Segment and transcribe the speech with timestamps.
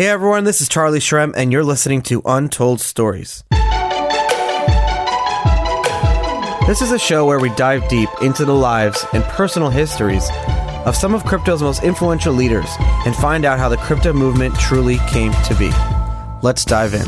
[0.00, 3.44] Hey everyone, this is Charlie Shrem, and you're listening to Untold Stories.
[6.66, 10.26] This is a show where we dive deep into the lives and personal histories
[10.86, 12.70] of some of crypto's most influential leaders
[13.04, 15.70] and find out how the crypto movement truly came to be.
[16.40, 17.04] Let's dive in.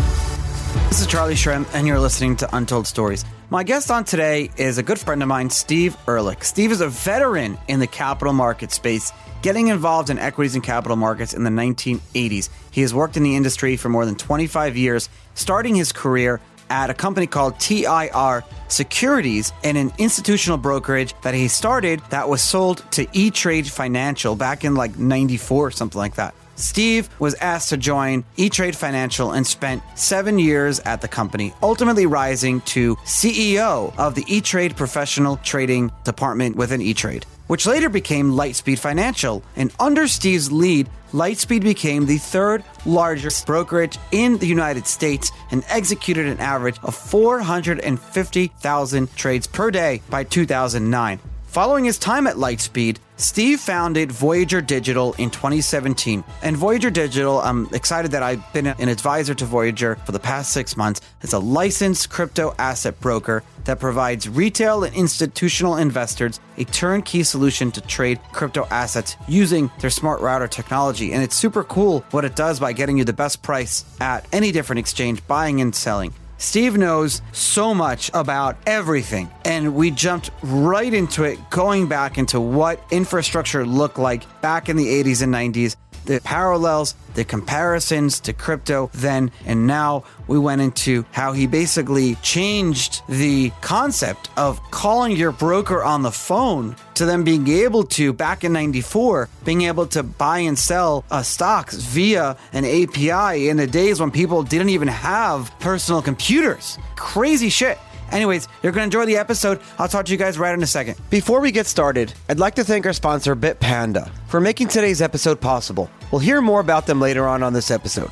[0.72, 3.26] This is Charlie Shrem, and you're listening to Untold Stories.
[3.50, 6.44] My guest on today is a good friend of mine, Steve Ehrlich.
[6.44, 9.12] Steve is a veteran in the capital market space,
[9.42, 12.48] getting involved in equities and capital markets in the 1980s.
[12.70, 16.88] He has worked in the industry for more than 25 years, starting his career at
[16.88, 22.82] a company called TIR Securities and an institutional brokerage that he started that was sold
[22.92, 26.34] to E Trade Financial back in like 94 or something like that.
[26.56, 31.54] Steve was asked to join E Trade Financial and spent seven years at the company,
[31.62, 37.66] ultimately rising to CEO of the E Trade Professional Trading Department within E Trade, which
[37.66, 39.42] later became Lightspeed Financial.
[39.56, 45.64] And under Steve's lead, Lightspeed became the third largest brokerage in the United States and
[45.68, 51.20] executed an average of 450,000 trades per day by 2009.
[51.52, 56.24] Following his time at Lightspeed, Steve founded Voyager Digital in 2017.
[56.40, 60.52] And Voyager Digital, I'm excited that I've been an advisor to Voyager for the past
[60.52, 61.02] six months.
[61.20, 67.70] It's a licensed crypto asset broker that provides retail and institutional investors a turnkey solution
[67.72, 71.12] to trade crypto assets using their smart router technology.
[71.12, 74.52] And it's super cool what it does by getting you the best price at any
[74.52, 76.14] different exchange, buying and selling.
[76.42, 82.40] Steve knows so much about everything, and we jumped right into it, going back into
[82.40, 88.32] what infrastructure looked like back in the 80s and 90s, the parallels, the comparisons to
[88.32, 90.04] crypto then and now.
[90.26, 96.10] We went into how he basically changed the concept of calling your broker on the
[96.12, 101.04] phone to them being able to, back in 94, being able to buy and sell
[101.10, 106.78] uh, stocks via an API in the days when people didn't even have personal computers.
[106.96, 107.78] Crazy shit.
[108.12, 109.58] Anyways, you're going to enjoy the episode.
[109.78, 110.96] I'll talk to you guys right in a second.
[111.08, 115.40] Before we get started, I'd like to thank our sponsor, Bitpanda, for making today's episode
[115.40, 115.90] possible.
[116.10, 118.10] We'll hear more about them later on on this episode.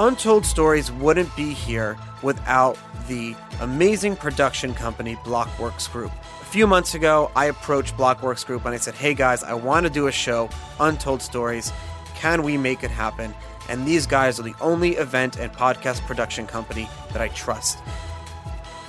[0.00, 6.10] Untold Stories wouldn't be here without the amazing production company Blockworks Group.
[6.42, 9.86] A few months ago, I approached Blockworks Group and I said, hey guys, I want
[9.86, 11.72] to do a show, Untold Stories.
[12.16, 13.32] Can we make it happen?
[13.68, 17.78] And these guys are the only event and podcast production company that I trust.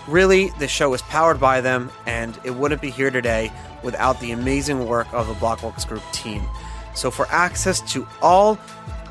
[0.08, 3.52] Really, the show is powered by them, and it wouldn't be here today
[3.84, 6.44] without the amazing work of the Blockworks Group team.
[6.96, 8.58] So, for access to all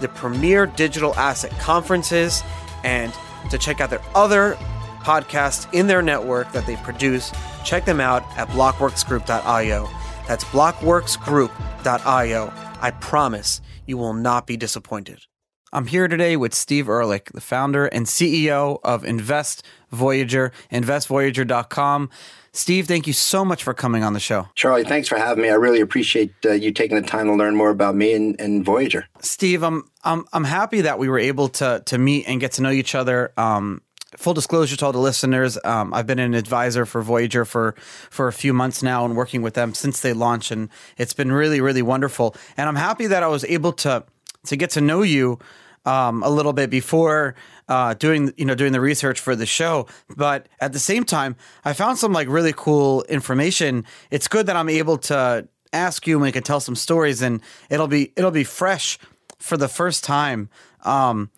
[0.00, 2.42] the premier digital asset conferences
[2.82, 3.12] and
[3.50, 4.54] to check out their other
[5.00, 7.30] podcasts in their network that they produce,
[7.64, 9.88] check them out at blockworksgroup.io.
[10.26, 12.52] That's blockworksgroup.io.
[12.80, 15.26] I promise you will not be disappointed.
[15.72, 22.10] I'm here today with Steve Ehrlich, the founder and CEO of Invest Voyager, investvoyager.com.
[22.53, 24.49] Steve, thank you so much for coming on the show.
[24.54, 25.50] Charlie, thanks for having me.
[25.50, 28.65] I really appreciate uh, you taking the time to learn more about me and, and
[28.65, 29.06] Voyager.
[29.21, 32.62] Steve, I'm, I'm I'm happy that we were able to to meet and get to
[32.62, 33.33] know each other.
[33.37, 33.83] Um,
[34.16, 37.75] full disclosure to all the listeners, um, I've been an advisor for Voyager for
[38.09, 41.33] for a few months now and working with them since they launched, and it's been
[41.33, 42.34] really really wonderful.
[42.56, 44.04] And I'm happy that I was able to
[44.46, 45.38] to get to know you
[45.84, 47.34] um, a little bit before
[47.68, 49.86] uh, doing you know doing the research for the show.
[50.16, 53.84] But at the same time, I found some like really cool information.
[54.10, 57.40] It's good that I'm able to ask you and we can tell some stories, and
[57.70, 58.98] it'll be it'll be fresh
[59.38, 60.48] for the first time.
[60.82, 61.30] Um,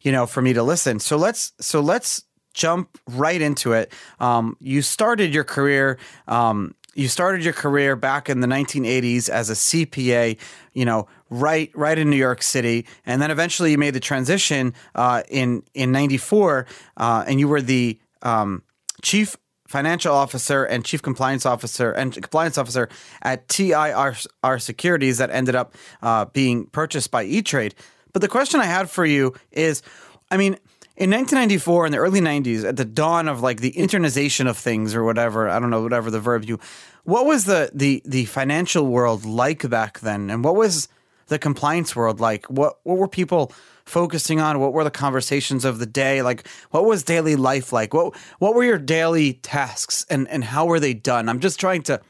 [0.00, 1.00] you know, for me to listen.
[1.00, 2.24] So let's so let's
[2.54, 3.92] jump right into it.
[4.18, 5.98] Um, you started your career.
[6.26, 10.38] Um, you started your career back in the 1980s as a CPA,
[10.72, 14.74] you know, right right in New York City, and then eventually you made the transition
[14.94, 18.62] uh, in in '94, uh, and you were the um,
[19.02, 19.36] chief
[19.68, 22.88] financial officer and chief compliance officer and compliance officer
[23.22, 24.14] at TIR
[24.58, 27.74] Securities that ended up uh, being purchased by E Trade.
[28.12, 29.82] But the question I had for you is,
[30.30, 30.56] I mean.
[30.96, 34.94] In 1994, in the early 90s, at the dawn of like the internization of things
[34.94, 36.58] or whatever, I don't know, whatever the verb you,
[37.04, 40.88] what was the the the financial world like back then, and what was
[41.26, 42.46] the compliance world like?
[42.46, 43.52] What what were people
[43.84, 44.58] focusing on?
[44.58, 46.22] What were the conversations of the day?
[46.22, 47.92] Like what was daily life like?
[47.92, 51.28] What what were your daily tasks and and how were they done?
[51.28, 52.00] I'm just trying to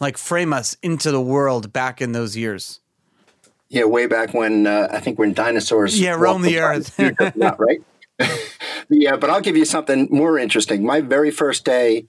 [0.00, 2.80] like frame us into the world back in those years.
[3.68, 6.98] Yeah, way back when uh, I think when dinosaurs yeah roam the earth,
[7.36, 7.82] not right.
[8.90, 10.84] yeah, but I'll give you something more interesting.
[10.84, 12.06] My very first day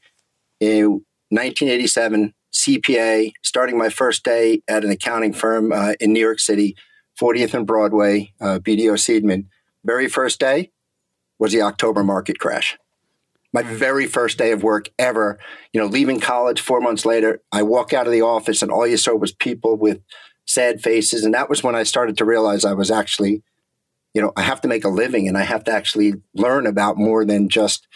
[0.60, 6.40] in 1987, CPA, starting my first day at an accounting firm uh, in New York
[6.40, 6.76] City,
[7.20, 9.46] 40th and Broadway, uh, BDO Seidman.
[9.84, 10.72] very first day
[11.40, 12.78] was the October market crash.
[13.54, 15.38] My very first day of work ever,
[15.74, 18.88] you know, leaving college four months later, I walk out of the office and all
[18.88, 20.00] you saw was people with
[20.46, 21.26] sad faces.
[21.26, 23.44] And that was when I started to realize I was actually,
[24.14, 26.98] you know, I have to make a living and I have to actually learn about
[26.98, 27.88] more than just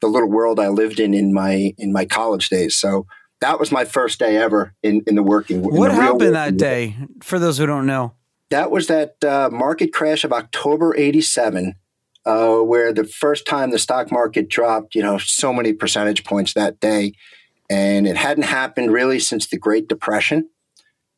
[0.00, 2.76] the little world I lived in in my in my college days.
[2.76, 3.06] So
[3.40, 5.62] that was my first day ever in, in the working.
[5.62, 6.96] What the happened that day?
[7.22, 8.14] For those who don't know,
[8.50, 11.74] that was that uh, market crash of October '87,
[12.26, 16.52] uh, where the first time the stock market dropped, you know, so many percentage points
[16.54, 17.14] that day,
[17.70, 20.48] and it hadn't happened really since the Great Depression,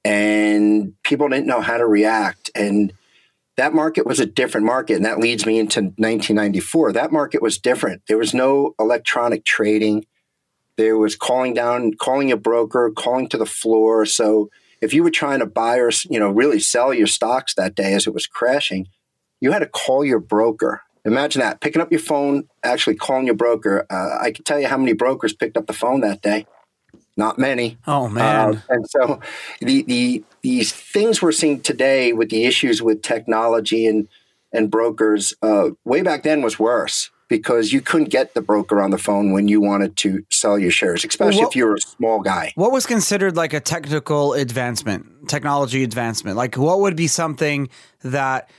[0.04, 2.92] and people didn't know how to react and
[3.56, 7.58] that market was a different market and that leads me into 1994 that market was
[7.58, 10.04] different there was no electronic trading
[10.76, 14.04] there was calling down, calling a broker, calling to the floor.
[14.06, 17.74] So if you were trying to buy or you know really sell your stocks that
[17.74, 18.88] day as it was crashing,
[19.40, 20.82] you had to call your broker.
[21.04, 23.86] Imagine that picking up your phone, actually calling your broker.
[23.90, 26.46] Uh, I can tell you how many brokers picked up the phone that day.
[27.16, 27.78] Not many.
[27.86, 28.56] Oh man!
[28.56, 29.20] Uh, and so
[29.60, 34.08] the the these things we're seeing today with the issues with technology and
[34.52, 38.90] and brokers uh, way back then was worse because you couldn't get the broker on
[38.90, 41.80] the phone when you wanted to sell your shares, especially what, if you were a
[41.80, 42.52] small guy.
[42.54, 46.36] What was considered like a technical advancement, technology advancement?
[46.36, 47.68] Like, what would be something
[48.02, 48.50] that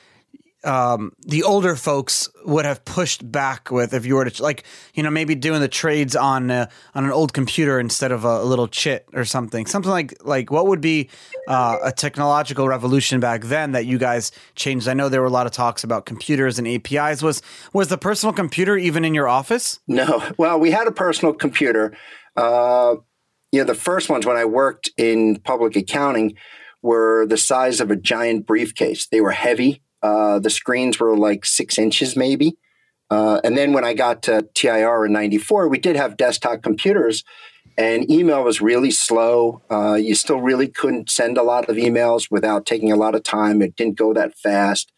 [0.65, 4.63] um, the older folks would have pushed back with if you were to like
[4.93, 8.41] you know maybe doing the trades on uh, on an old computer instead of a,
[8.41, 9.65] a, little chit or something.
[9.65, 11.09] Something like like what would be
[11.47, 14.87] uh, a technological revolution back then that you guys changed?
[14.87, 17.41] I know there were a lot of talks about computers and APIs was
[17.73, 19.79] was the personal computer even in your office?
[19.87, 20.23] No.
[20.37, 21.95] Well we had a personal computer.
[22.35, 22.95] Uh,
[23.51, 26.35] you know the first ones when I worked in public accounting
[26.81, 29.07] were the size of a giant briefcase.
[29.07, 32.57] They were heavy uh, the screens were like six inches, maybe.
[33.09, 37.23] Uh, and then when I got to TIR in 94, we did have desktop computers
[37.77, 39.61] and email was really slow.
[39.69, 43.23] Uh, you still really couldn't send a lot of emails without taking a lot of
[43.23, 43.61] time.
[43.61, 44.91] It didn't go that fast.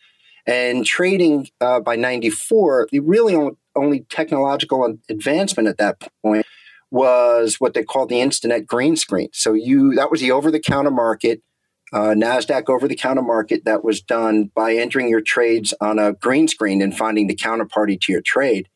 [0.45, 3.35] And trading uh, by 94, the really
[3.75, 6.45] only, technological advancement at that point
[6.91, 9.29] was what they called the Instinet green screen.
[9.33, 11.41] So you that was the over the counter market
[11.93, 16.13] uh, NASDAQ over the counter market that was done by entering your trades on a
[16.13, 18.67] green screen and finding the counterparty to your trade.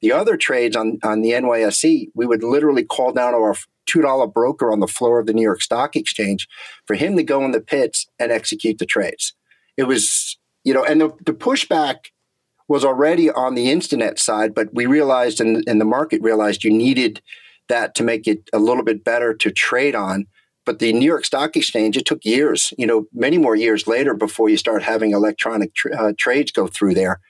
[0.00, 3.56] The other trades on, on the NYSE, we would literally call down our
[3.88, 6.46] $2 broker on the floor of the New York Stock Exchange
[6.86, 9.34] for him to go in the pits and execute the trades.
[9.76, 12.10] It was, you know, and the, the pushback
[12.68, 16.70] was already on the Instinet side, but we realized and, and the market realized you
[16.70, 17.22] needed
[17.68, 20.26] that to make it a little bit better to trade on.
[20.68, 24.12] But the New York Stock Exchange, it took years, you know, many more years later
[24.12, 27.20] before you start having electronic tra- uh, trades go through there.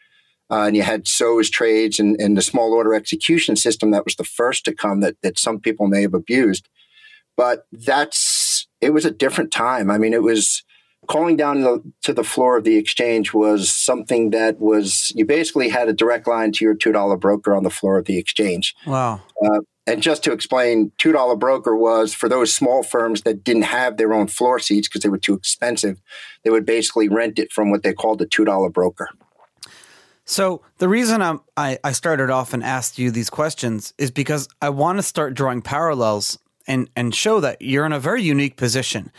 [0.50, 4.16] Uh, and you had SOES trades and, and the small order execution system that was
[4.16, 6.68] the first to come that, that some people may have abused.
[7.36, 9.88] But that's, it was a different time.
[9.88, 10.64] I mean, it was
[11.06, 15.68] calling down the, to the floor of the exchange was something that was, you basically
[15.68, 18.74] had a direct line to your $2 broker on the floor of the exchange.
[18.84, 19.20] Wow.
[19.46, 23.96] Uh, and just to explain, $2 broker was for those small firms that didn't have
[23.96, 25.98] their own floor seats because they were too expensive,
[26.44, 29.08] they would basically rent it from what they called the $2 broker.
[30.26, 34.46] So the reason I'm, I, I started off and asked you these questions is because
[34.60, 38.58] I want to start drawing parallels and, and show that you're in a very unique
[38.58, 39.10] position,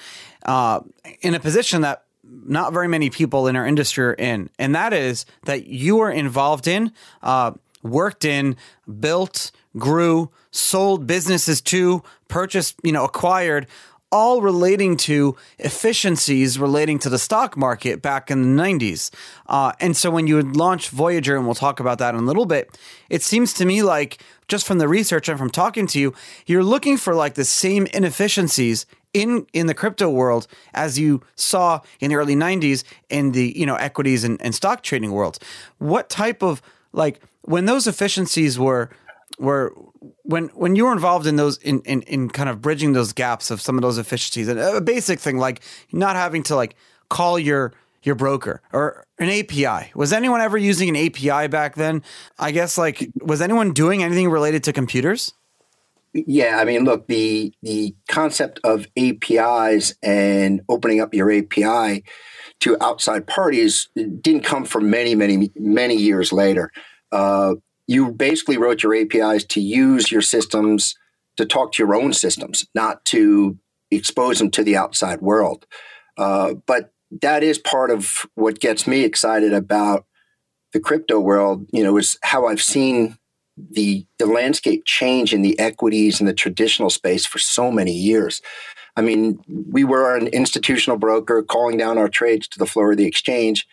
[0.45, 0.81] uh,
[1.21, 4.93] in a position that not very many people in our industry are in, and that
[4.93, 6.91] is that you are involved in,
[7.23, 8.55] uh, worked in,
[8.99, 13.67] built, grew, sold businesses to, purchased, you know, acquired,
[14.11, 19.11] all relating to efficiencies relating to the stock market back in the 90s.
[19.47, 22.45] Uh, and so when you launch Voyager, and we'll talk about that in a little
[22.45, 22.77] bit,
[23.09, 26.13] it seems to me like just from the research and from talking to you,
[26.47, 31.81] you're looking for like the same inefficiencies in in the crypto world as you saw
[31.99, 35.39] in the early 90s in the you know equities and, and stock trading world
[35.79, 36.61] what type of
[36.93, 38.87] like when those efficiencies were
[39.39, 39.73] were
[40.23, 43.51] when when you were involved in those in, in in kind of bridging those gaps
[43.51, 46.75] of some of those efficiencies and a basic thing like not having to like
[47.09, 49.91] call your your broker or an API.
[49.95, 52.03] Was anyone ever using an API back then?
[52.37, 55.33] I guess like was anyone doing anything related to computers?
[56.13, 62.03] Yeah, I mean, look, the the concept of APIs and opening up your API
[62.61, 66.71] to outside parties didn't come from many, many, many years later.
[67.11, 67.55] Uh,
[67.89, 70.95] you basically wrote your APIs to use your systems
[71.37, 73.57] to talk to your own systems, not to
[73.89, 75.65] expose them to the outside world.
[76.15, 76.93] Uh, but
[77.23, 80.05] that is part of what gets me excited about
[80.71, 83.17] the crypto world, you know, is how I've seen
[83.57, 88.39] the the landscape change in the equities and the traditional space for so many years.
[88.95, 92.97] I mean, we were an institutional broker calling down our trades to the floor of
[92.97, 93.65] the exchange.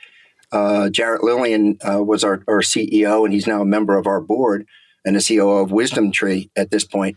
[0.53, 4.21] Uh, Jarrett Lilien uh, was our, our, CEO, and he's now a member of our
[4.21, 4.67] board
[5.05, 7.17] and the CEO of Wisdom Tree at this point.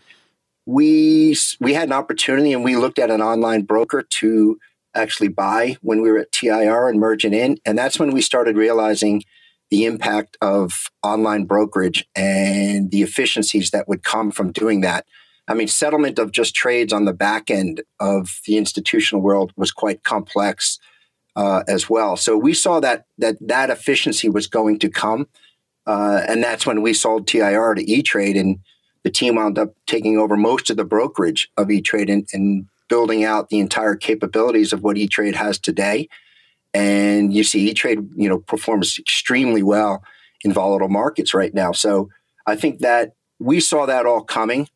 [0.66, 4.60] We we had an opportunity, and we looked at an online broker to
[4.96, 8.22] actually buy when we were at TIR and merge it in, and that's when we
[8.22, 9.24] started realizing
[9.70, 15.06] the impact of online brokerage and the efficiencies that would come from doing that.
[15.48, 19.72] I mean, settlement of just trades on the back end of the institutional world was
[19.72, 20.80] quite complex
[21.40, 22.18] uh, as well.
[22.18, 25.28] So we saw that that that efficiency was going to come,
[25.88, 28.60] uh, and that's when we sold TIR to E Trade, and
[29.04, 32.66] the team wound up taking over most of the brokerage of E Trade and, and
[32.90, 36.10] building out the entire capabilities of what E Trade has today
[36.74, 40.04] and you see E-Trade, you know, performs extremely well
[40.44, 41.72] in volatile markets right now.
[41.72, 42.10] So
[42.46, 44.68] I think that we saw that all coming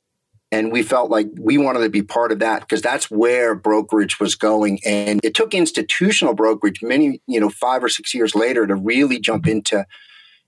[0.53, 4.19] and we felt like we wanted to be part of that because that's where brokerage
[4.19, 8.67] was going and it took institutional brokerage many you know 5 or 6 years later
[8.67, 9.85] to really jump into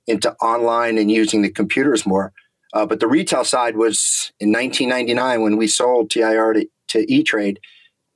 [0.08, 2.32] into online and using the computers more
[2.74, 7.60] uh, but the retail side was in 1999 when we sold TIR to, to E-Trade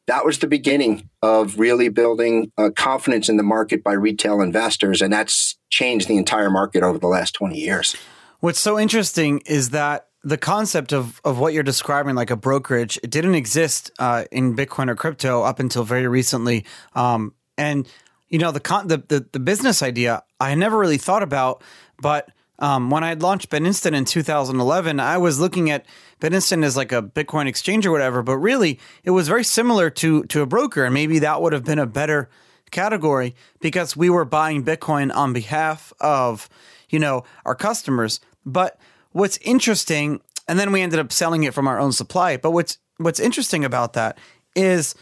[0.06, 5.04] that was the beginning of really building uh, confidence in the market by retail investors.
[5.04, 7.96] And that's changed the entire market over the last 20 years.
[8.40, 13.00] What's so interesting is that the concept of, of what you're describing, like a brokerage,
[13.04, 16.66] it didn't exist uh, in Bitcoin or crypto up until very recently.
[16.94, 17.88] Um, and
[18.28, 21.64] you know the, con- the, the the business idea I never really thought about,
[22.02, 25.86] but um, when I had launched BitInstant in 2011, I was looking at
[26.20, 30.24] BitInstant as like a Bitcoin exchange or whatever, but really it was very similar to
[30.26, 32.30] to a broker, and maybe that would have been a better
[32.72, 36.50] category because we were buying Bitcoin on behalf of
[36.90, 38.20] you know our customers.
[38.46, 38.80] But
[39.20, 42.38] what's interesting, and then we ended up selling it from our own supply.
[42.38, 44.18] But what's what's interesting about that
[44.56, 44.96] is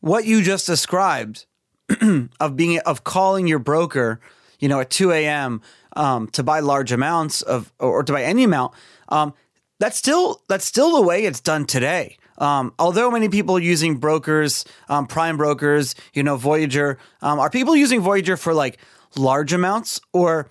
[0.00, 1.46] what you just described
[2.40, 4.20] of being of calling your broker,
[4.58, 5.60] you know, at 2 a.m
[5.96, 8.72] um, to buy large amounts of or to buy any amount.
[9.08, 9.34] Um,
[9.78, 12.18] that's still that's still the way it's done today.
[12.38, 17.48] Um, although many people are using brokers, um, prime brokers, you know, Voyager, um, are
[17.48, 18.78] people using Voyager for like
[19.16, 20.50] large amounts or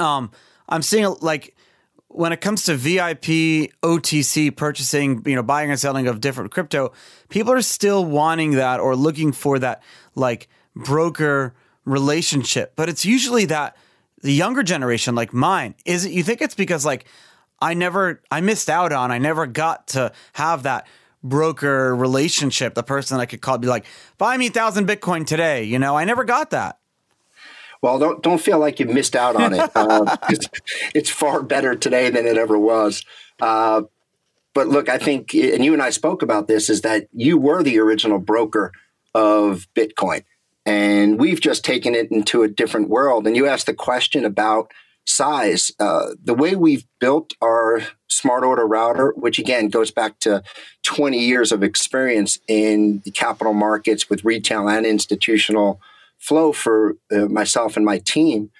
[0.00, 0.32] um,
[0.68, 1.54] I'm seeing like
[2.12, 6.92] when it comes to VIP OTC purchasing, you know, buying and selling of different crypto,
[7.28, 9.82] people are still wanting that or looking for that
[10.14, 11.54] like broker
[11.84, 12.74] relationship.
[12.76, 13.76] But it's usually that
[14.22, 17.04] the younger generation like mine is it you think it's because like
[17.60, 20.86] i never i missed out on i never got to have that
[21.22, 23.84] broker relationship the person i could call be like
[24.18, 26.78] buy me thousand bitcoin today you know i never got that
[27.82, 30.48] well don't don't feel like you missed out on it uh, it's,
[30.94, 33.04] it's, far better today than it ever was
[33.40, 33.82] uh,
[34.54, 37.62] but look i think and you and i spoke about this is that you were
[37.62, 38.72] the original broker
[39.14, 40.22] of bitcoin
[40.64, 43.26] and we've just taken it into a different world.
[43.26, 44.70] And you asked the question about
[45.04, 45.72] size.
[45.80, 50.42] Uh, the way we've built our smart order router, which again goes back to
[50.84, 55.80] 20 years of experience in the capital markets with retail and institutional
[56.22, 58.50] flow for uh, myself and my team,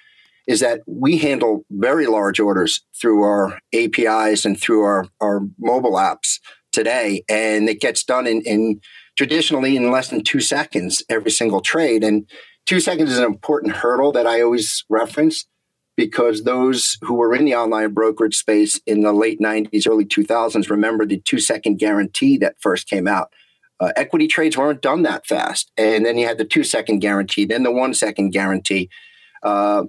[0.47, 5.93] is that we handle very large orders through our APIs and through our, our mobile
[5.93, 6.39] apps
[6.71, 7.23] today.
[7.29, 8.81] And it gets done in, in
[9.15, 12.03] traditionally in less than two seconds every single trade.
[12.03, 12.29] And
[12.65, 15.45] two seconds is an important hurdle that I always reference
[15.95, 20.69] because those who were in the online brokerage space in the late 90s, early 2000s
[20.69, 23.31] remember the two second guarantee that first came out.
[23.83, 25.71] Uh, equity trades weren't done that fast.
[25.75, 28.89] And then you had the two second guarantee, then the one second guarantee.
[29.41, 29.83] Uh,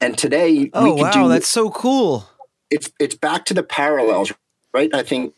[0.00, 2.28] and today, oh, wow, do, that's so cool.
[2.70, 4.32] It's, it's back to the parallels,
[4.74, 4.92] right?
[4.92, 5.34] I think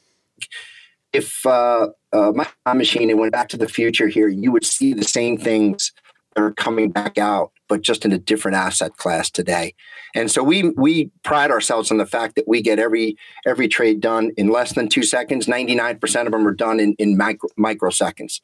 [1.13, 2.33] if uh, uh,
[2.65, 5.93] my machine and went back to the future here, you would see the same things
[6.35, 9.75] that are coming back out, but just in a different asset class today.
[10.15, 14.01] And so we we pride ourselves on the fact that we get every every trade
[14.01, 15.47] done in less than two seconds.
[15.47, 18.41] Ninety nine percent of them are done in in micro, microseconds.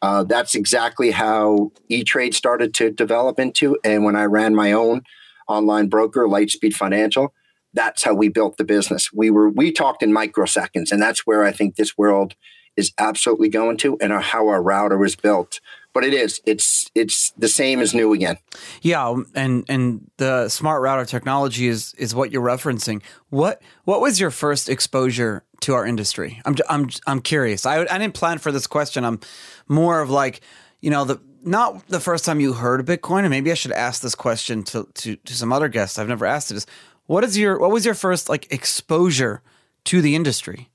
[0.00, 3.76] Uh, that's exactly how E Trade started to develop into.
[3.84, 5.02] And when I ran my own
[5.48, 7.34] online broker, Lightspeed Financial,
[7.74, 9.12] that's how we built the business.
[9.12, 12.34] We were we talked in microseconds, and that's where I think this world
[12.78, 15.60] is absolutely going to, and how our router was built.
[15.92, 18.38] But it is it's it's the same as new again.
[18.82, 23.02] Yeah, um, and and the smart router technology is is what you're referencing.
[23.30, 26.40] What what was your first exposure to our industry?
[26.44, 27.66] I'm I'm I'm curious.
[27.66, 29.04] I I didn't plan for this question.
[29.04, 29.18] I'm
[29.66, 30.40] more of like
[30.80, 34.02] you know the not the first time you heard Bitcoin, and maybe I should ask
[34.02, 35.98] this question to, to, to some other guests.
[35.98, 36.56] I've never asked it.
[36.56, 36.66] Is
[37.06, 39.42] what is your what was your first like exposure
[39.84, 40.68] to the industry?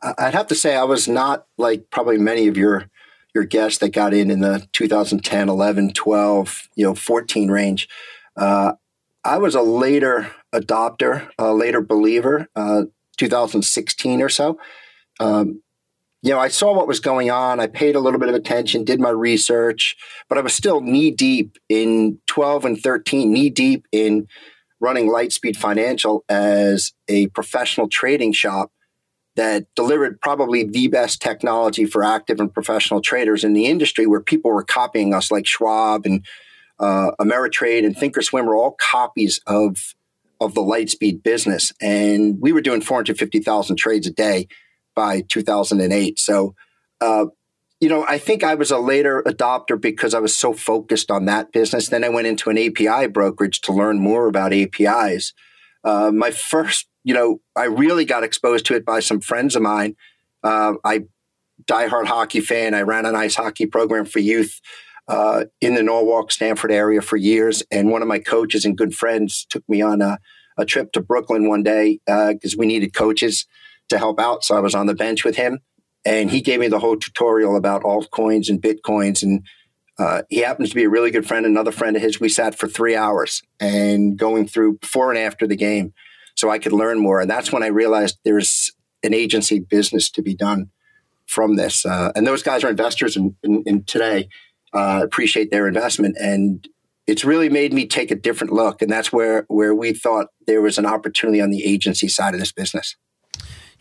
[0.00, 2.88] I'd have to say I was not like probably many of your
[3.34, 7.88] your guests that got in in the 2010, 11, 12, you know, 14 range.
[8.36, 8.72] Uh,
[9.24, 12.82] I was a later adopter, a later believer, uh,
[13.16, 14.58] 2016 or so.
[15.18, 15.62] Um,
[16.22, 17.58] you know, I saw what was going on.
[17.58, 19.96] I paid a little bit of attention, did my research,
[20.28, 24.28] but I was still knee deep in 12 and 13, knee deep in
[24.78, 28.70] running Lightspeed Financial as a professional trading shop
[29.36, 34.20] that delivered probably the best technology for active and professional traders in the industry where
[34.20, 36.24] people were copying us like Schwab and
[36.78, 39.94] uh, Ameritrade and Thinkorswim were all copies of
[40.42, 41.72] of the Lightspeed business.
[41.80, 44.48] And we were doing 450,000 trades a day
[44.94, 46.18] by 2008.
[46.18, 46.54] So,
[47.00, 47.26] uh,
[47.80, 51.24] you know, I think I was a later adopter because I was so focused on
[51.26, 51.88] that business.
[51.88, 55.32] Then I went into an API brokerage to learn more about APIs.
[55.84, 59.62] Uh, my first, you know, I really got exposed to it by some friends of
[59.62, 59.96] mine.
[60.42, 61.04] Uh, I
[61.64, 62.74] diehard hockey fan.
[62.74, 64.60] I ran an ice hockey program for youth
[65.08, 67.62] uh, in the Norwalk, Stamford area for years.
[67.70, 70.18] And one of my coaches and good friends took me on a,
[70.56, 73.46] a trip to Brooklyn one day because uh, we needed coaches
[73.88, 74.44] to help out.
[74.44, 75.60] So I was on the bench with him,
[76.04, 79.22] and he gave me the whole tutorial about altcoins and bitcoins.
[79.22, 79.44] And
[79.98, 81.46] uh, he happens to be a really good friend.
[81.46, 82.20] Another friend of his.
[82.20, 85.92] We sat for three hours and going through before and after the game,
[86.42, 87.20] so I could learn more.
[87.20, 88.72] And that's when I realized there's
[89.04, 90.70] an agency business to be done
[91.24, 91.86] from this.
[91.86, 94.28] Uh, and those guys are investors in, in, in today
[94.72, 96.16] uh, appreciate their investment.
[96.18, 96.66] And
[97.06, 98.82] it's really made me take a different look.
[98.82, 102.40] And that's where, where we thought there was an opportunity on the agency side of
[102.40, 102.96] this business.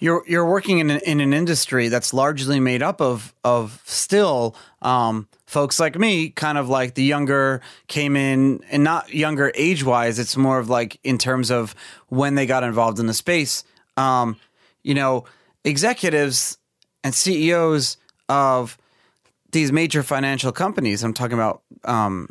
[0.01, 4.55] You're, you're working in an, in an industry that's largely made up of, of still
[4.81, 9.83] um, folks like me, kind of like the younger came in, and not younger age
[9.83, 11.75] wise, it's more of like in terms of
[12.07, 13.63] when they got involved in the space.
[13.95, 14.37] Um,
[14.81, 15.25] you know,
[15.63, 16.57] executives
[17.03, 17.97] and CEOs
[18.27, 18.77] of
[19.51, 21.03] these major financial companies.
[21.03, 22.29] I'm talking about um,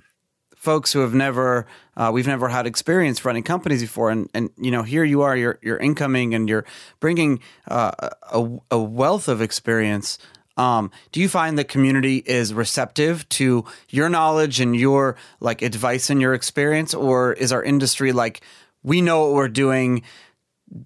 [0.56, 1.66] folks who have never,
[2.00, 5.36] uh, we've never had experience running companies before, and and you know, here you are,
[5.36, 6.64] you're you're incoming, and you're
[6.98, 7.90] bringing uh,
[8.32, 10.18] a, a wealth of experience.
[10.56, 16.08] Um, do you find the community is receptive to your knowledge and your like advice
[16.08, 18.40] and your experience, or is our industry like
[18.82, 20.02] we know what we're doing?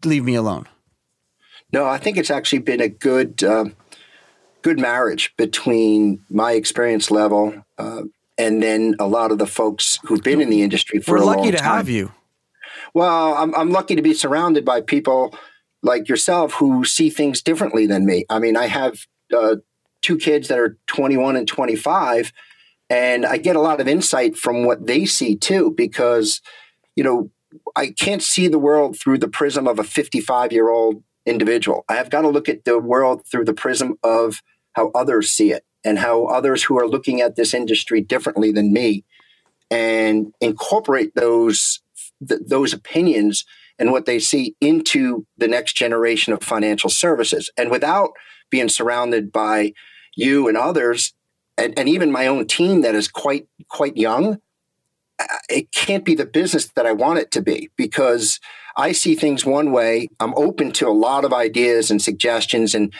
[0.04, 0.66] Leave me alone.
[1.72, 3.44] No, I think it's actually been a good.
[3.44, 3.76] Um
[4.62, 8.00] good marriage between my experience level uh,
[8.38, 11.34] and then a lot of the folks who've been in the industry for a long
[11.34, 11.36] time.
[11.36, 12.12] We're lucky to have you.
[12.92, 15.34] Well, I'm, I'm lucky to be surrounded by people
[15.82, 18.24] like yourself who see things differently than me.
[18.30, 18.98] I mean, I have
[19.36, 19.56] uh,
[20.02, 22.32] two kids that are 21 and 25,
[22.90, 26.40] and I get a lot of insight from what they see too, because,
[26.96, 27.30] you know,
[27.76, 31.84] I can't see the world through the prism of a 55 year old individual.
[31.88, 34.42] I have got to look at the world through the prism of
[34.72, 38.72] how others see it and how others who are looking at this industry differently than
[38.72, 39.04] me
[39.70, 41.80] and incorporate those
[42.26, 43.44] th- those opinions
[43.78, 48.10] and what they see into the next generation of financial services and without
[48.50, 49.72] being surrounded by
[50.16, 51.12] you and others
[51.58, 54.38] and, and even my own team that is quite quite young
[55.18, 58.40] uh, it can't be the business that I want it to be because
[58.76, 60.08] I see things one way.
[60.18, 62.92] I'm open to a lot of ideas and suggestions and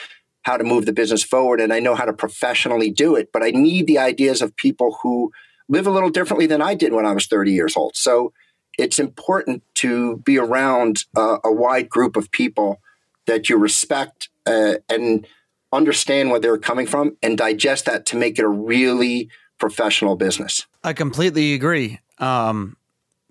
[0.45, 3.43] how to move the business forward and I know how to professionally do it, but
[3.43, 5.33] I need the ideas of people who
[5.69, 7.97] live a little differently than I did when I was 30 years old.
[7.97, 8.33] So
[8.79, 12.81] it's important to be around uh, a wide group of people
[13.27, 15.27] that you respect uh, and
[15.73, 20.67] understand where they're coming from and digest that to make it a really professional business.
[20.83, 22.01] I completely agree.
[22.19, 22.77] Um,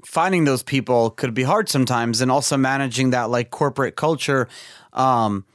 [0.06, 4.48] finding those people could be hard sometimes, and also managing that like corporate culture.
[4.92, 5.46] Um,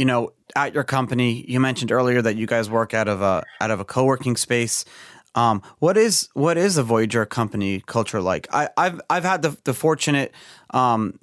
[0.00, 3.44] you know, at your company, you mentioned earlier that you guys work out of a
[3.60, 4.86] out of a co working space.
[5.34, 8.48] Um, what is what is a Voyager company culture like?
[8.50, 10.32] I, have I've had the the fortunate.
[10.70, 11.20] Um,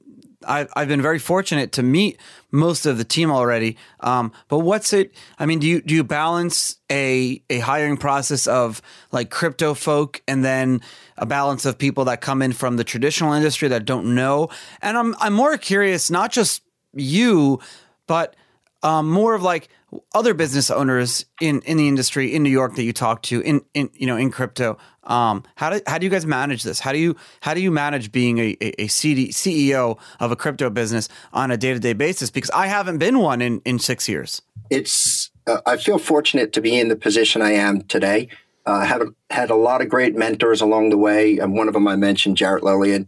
[0.48, 2.20] I, I've been very fortunate to meet
[2.52, 3.78] most of the team already.
[4.02, 5.16] Um, but what's it?
[5.40, 10.22] I mean, do you do you balance a a hiring process of like crypto folk
[10.28, 10.82] and then
[11.18, 14.50] a balance of people that come in from the traditional industry that don't know?
[14.84, 16.62] And I'm I'm more curious, not just
[16.94, 17.60] you,
[18.06, 18.36] but
[18.84, 19.70] um, more of like
[20.14, 23.62] other business owners in in the industry in New York that you talk to in
[23.74, 24.78] in you know in crypto.
[25.04, 26.80] Um, how do how do you guys manage this?
[26.80, 30.36] How do you how do you manage being a, a, a CD, CEO of a
[30.36, 32.30] crypto business on a day to day basis?
[32.30, 34.42] Because I haven't been one in in six years.
[34.70, 38.30] It's uh, I feel fortunate to be in the position I am today.
[38.66, 41.74] Uh, I have had a lot of great mentors along the way, and one of
[41.74, 43.08] them I mentioned, Jarrett Lilien,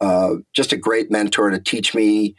[0.00, 2.34] uh, just a great mentor to teach me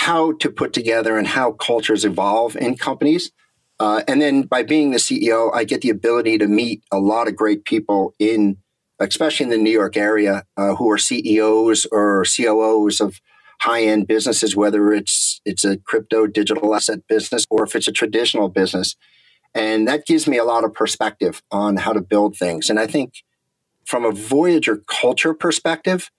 [0.00, 3.32] how to put together and how cultures evolve in companies.
[3.78, 7.28] Uh, and then by being the CEO, I get the ability to meet a lot
[7.28, 8.56] of great people in,
[8.98, 13.20] especially in the New York area, uh, who are CEOs or COOs of
[13.60, 17.92] high end businesses, whether it's it's a crypto digital asset business or if it's a
[17.92, 18.96] traditional business.
[19.54, 22.70] And that gives me a lot of perspective on how to build things.
[22.70, 23.22] And I think
[23.84, 26.10] from a Voyager culture perspective,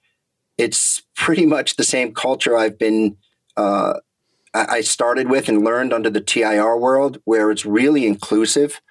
[0.59, 3.17] it's pretty much the same culture I've been
[3.57, 3.93] uh,
[4.53, 8.81] I started with and learned under the TIR world, where it's really inclusive.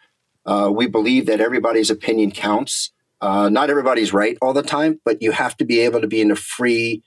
[0.46, 2.92] Uh, we believe that everybody's opinion counts.
[3.20, 6.23] Uh, not everybody's right all the time, but you have to be able to be
[6.23, 7.03] in a free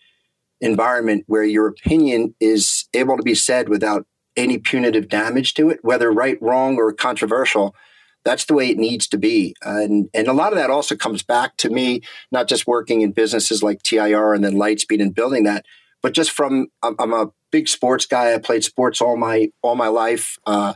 [0.61, 4.05] environment where your opinion is able to be said without
[4.37, 7.75] any punitive damage to it, whether right, wrong, or controversial.
[8.23, 9.55] That's the way it needs to be.
[9.63, 13.11] And, and a lot of that also comes back to me, not just working in
[13.11, 15.65] businesses like TIR and then Lightspeed and building that,
[16.03, 18.33] but just from, I'm, a big sports guy.
[18.33, 20.37] I played sports all my, all my life.
[20.45, 20.73] Uh,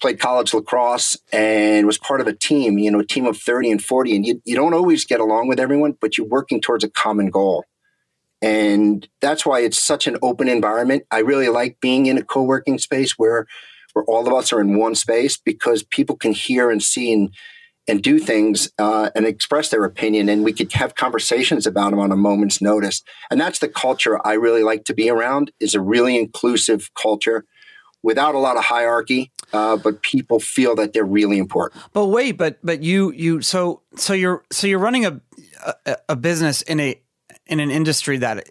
[0.00, 3.70] played college lacrosse and was part of a team, you know, a team of 30
[3.70, 4.16] and 40.
[4.16, 7.30] And you, you don't always get along with everyone, but you're working towards a common
[7.30, 7.64] goal.
[8.42, 11.04] And that's why it's such an open environment.
[11.10, 13.46] I really like being in a co working space where,
[13.94, 17.30] where all of us are in one space because people can hear and see and,
[17.86, 20.28] and do things uh, and express their opinion.
[20.28, 23.02] And we could have conversations about them on a moment's notice.
[23.30, 27.44] And that's the culture I really like to be around is a really inclusive culture
[28.02, 31.82] without a lot of hierarchy, uh, but people feel that they're really important.
[31.92, 35.20] But wait, but but you you so so you're so you're running a
[35.86, 37.00] a, a business in a
[37.46, 38.46] in an industry that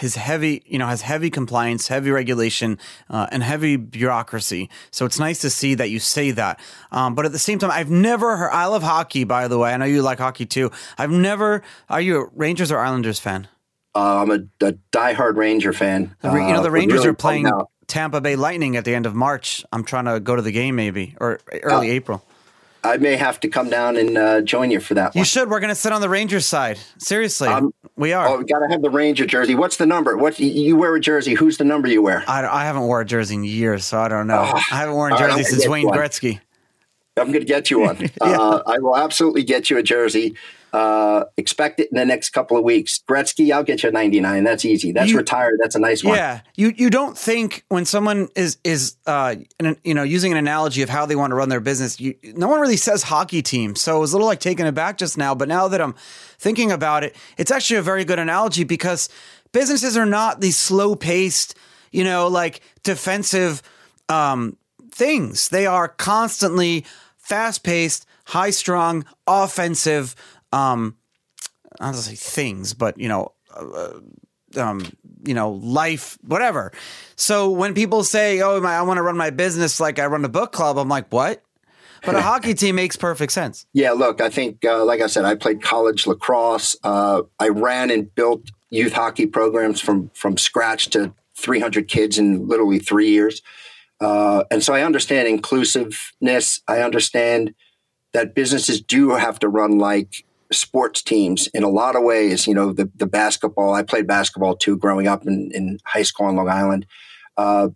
[0.00, 2.78] is heavy, you know, has heavy compliance, heavy regulation,
[3.10, 4.70] uh, and heavy bureaucracy.
[4.90, 6.58] So it's nice to see that you say that.
[6.90, 8.50] Um, but at the same time, I've never heard.
[8.50, 9.72] I love hockey, by the way.
[9.72, 10.70] I know you like hockey too.
[10.96, 11.62] I've never.
[11.88, 13.48] Are you a Rangers or Islanders fan?
[13.94, 16.14] Uh, I'm a, a diehard Ranger fan.
[16.22, 17.50] you know, the uh, Rangers really are playing
[17.86, 19.64] Tampa Bay Lightning at the end of March.
[19.72, 22.24] I'm trying to go to the game, maybe or early uh, April.
[22.84, 25.14] I may have to come down and uh, join you for that.
[25.14, 25.50] You should.
[25.50, 26.78] We're going to sit on the Rangers side.
[26.98, 28.28] Seriously, um, we are.
[28.28, 29.54] Oh, we got to have the Ranger jersey.
[29.54, 30.16] What's the number?
[30.16, 31.34] What you wear a jersey?
[31.34, 32.24] Who's the number you wear?
[32.28, 34.40] I, I haven't worn a jersey in years, so I don't know.
[34.40, 35.98] Uh, I haven't worn a jersey right, since Wayne one.
[35.98, 36.40] Gretzky.
[37.16, 37.98] I'm going to get you one.
[38.00, 38.08] yeah.
[38.20, 40.36] uh, I will absolutely get you a jersey.
[40.72, 43.02] Uh, expect it in the next couple of weeks.
[43.08, 44.44] Gretzky, I'll get you a 99.
[44.44, 44.92] That's easy.
[44.92, 45.58] That's you, retired.
[45.62, 46.16] That's a nice one.
[46.16, 46.40] Yeah.
[46.56, 49.36] You you don't think when someone is is uh
[49.82, 52.48] you know using an analogy of how they want to run their business, you, no
[52.48, 53.76] one really says hockey team.
[53.76, 55.34] So it was a little like taken aback just now.
[55.34, 55.94] But now that I'm
[56.38, 59.08] thinking about it, it's actually a very good analogy because
[59.52, 61.56] businesses are not these slow paced,
[61.92, 63.62] you know, like defensive
[64.08, 64.56] um,
[64.90, 65.48] things.
[65.48, 66.84] They are constantly
[67.16, 70.14] fast paced, high strung, offensive
[70.52, 70.96] um,
[71.80, 74.00] I don't say things, but you know, uh,
[74.56, 74.84] um,
[75.24, 76.72] you know, life, whatever.
[77.16, 80.24] So when people say, "Oh, my, I want to run my business like I run
[80.24, 81.42] a book club," I'm like, "What?"
[82.04, 83.66] But a hockey team makes perfect sense.
[83.72, 86.76] Yeah, look, I think, uh, like I said, I played college lacrosse.
[86.82, 92.48] Uh, I ran and built youth hockey programs from from scratch to 300 kids in
[92.48, 93.42] literally three years.
[94.00, 96.60] Uh, and so I understand inclusiveness.
[96.68, 97.54] I understand
[98.12, 102.46] that businesses do have to run like sports teams in a lot of ways.
[102.46, 106.26] You know, the, the basketball, I played basketball too growing up in, in high school
[106.26, 106.86] on Long Island.
[107.36, 107.68] Uh,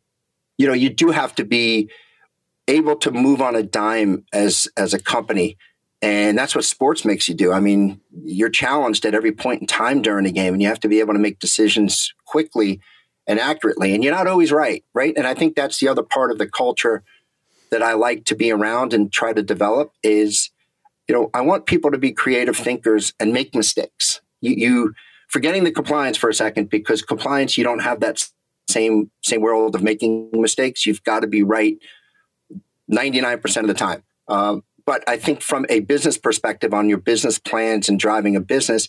[0.58, 1.90] you know, you do have to be
[2.68, 5.56] able to move on a dime as as a company.
[6.00, 7.52] And that's what sports makes you do.
[7.52, 10.80] I mean, you're challenged at every point in time during the game, and you have
[10.80, 12.80] to be able to make decisions quickly
[13.26, 13.94] and accurately.
[13.94, 15.14] And you're not always right, right?
[15.16, 17.04] And I think that's the other part of the culture
[17.70, 20.50] that I like to be around and try to develop is
[21.08, 24.20] you know, I want people to be creative thinkers and make mistakes.
[24.40, 24.94] You, you
[25.28, 28.28] forgetting the compliance for a second because compliance you don't have that
[28.68, 30.86] same same world of making mistakes.
[30.86, 31.76] You've got to be right
[32.88, 34.02] ninety nine percent of the time.
[34.28, 38.40] Um, but I think from a business perspective on your business plans and driving a
[38.40, 38.88] business,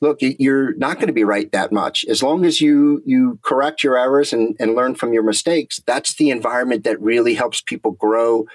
[0.00, 2.04] look, you're not going to be right that much.
[2.08, 6.14] As long as you you correct your errors and, and learn from your mistakes, that's
[6.14, 8.46] the environment that really helps people grow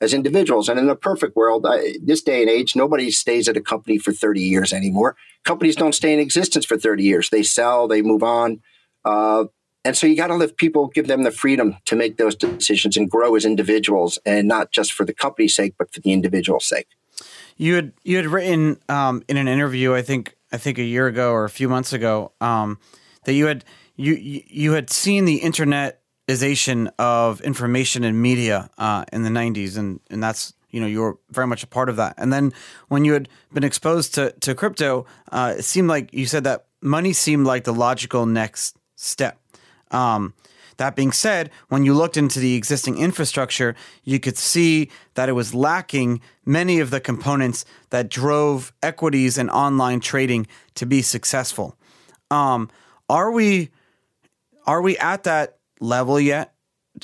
[0.00, 0.68] as individuals.
[0.68, 3.98] And in a perfect world, I, this day and age, nobody stays at a company
[3.98, 5.16] for 30 years anymore.
[5.44, 7.30] Companies don't stay in existence for 30 years.
[7.30, 8.60] They sell, they move on.
[9.04, 9.44] Uh,
[9.84, 12.96] and so you got to let people give them the freedom to make those decisions
[12.96, 16.66] and grow as individuals and not just for the company's sake, but for the individual's
[16.66, 16.88] sake.
[17.56, 21.06] You had you had written um, in an interview, I think I think a year
[21.06, 22.78] ago or a few months ago, um,
[23.24, 23.64] that you had
[23.96, 25.97] you you had seen the internet
[26.28, 29.78] democratization of information and media uh, in the 90s.
[29.78, 32.14] And, and that's, you know, you were very much a part of that.
[32.18, 32.52] And then
[32.88, 36.66] when you had been exposed to, to crypto, uh, it seemed like you said that
[36.82, 39.40] money seemed like the logical next step.
[39.90, 40.34] Um,
[40.76, 45.32] that being said, when you looked into the existing infrastructure, you could see that it
[45.32, 51.74] was lacking many of the components that drove equities and online trading to be successful.
[52.30, 52.70] Um,
[53.08, 53.70] are we
[54.66, 56.54] are we at that level yet?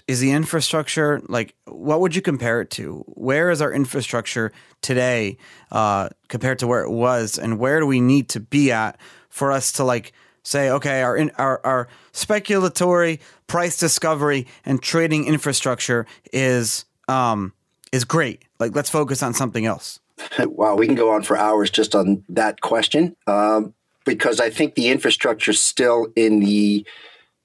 [0.08, 3.04] Is the infrastructure like what would you compare it to?
[3.08, 4.50] Where is our infrastructure
[4.82, 5.38] today
[5.70, 9.52] uh, compared to where it was, and where do we need to be at for
[9.52, 10.12] us to like
[10.44, 17.52] say, okay, our in, our, our speculatory price discovery and trading infrastructure is um,
[17.92, 18.44] is great.
[18.60, 20.00] Like, let's focus on something else.
[20.38, 24.74] wow, we can go on for hours just on that question um, because I think
[24.74, 26.86] the infrastructure still in the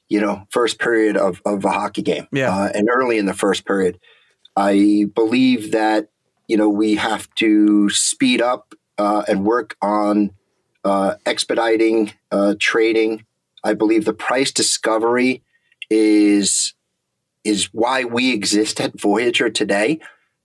[0.10, 2.28] you know first period of, of a hockey game.
[2.32, 4.00] Yeah, uh, and early in the first period,
[4.56, 6.10] I believe that
[6.48, 10.32] you know we have to speed up uh, and work on
[10.84, 13.26] uh, expediting uh, trading.
[13.64, 15.44] I believe the price discovery
[15.90, 16.74] is
[17.44, 20.00] is why we exist at Voyager today,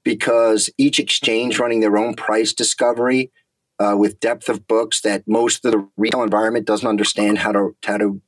[0.04, 3.32] because each exchange running their own price discovery
[3.78, 7.76] uh, with depth of books that most of the retail environment doesn't understand how to
[7.84, 8.20] how to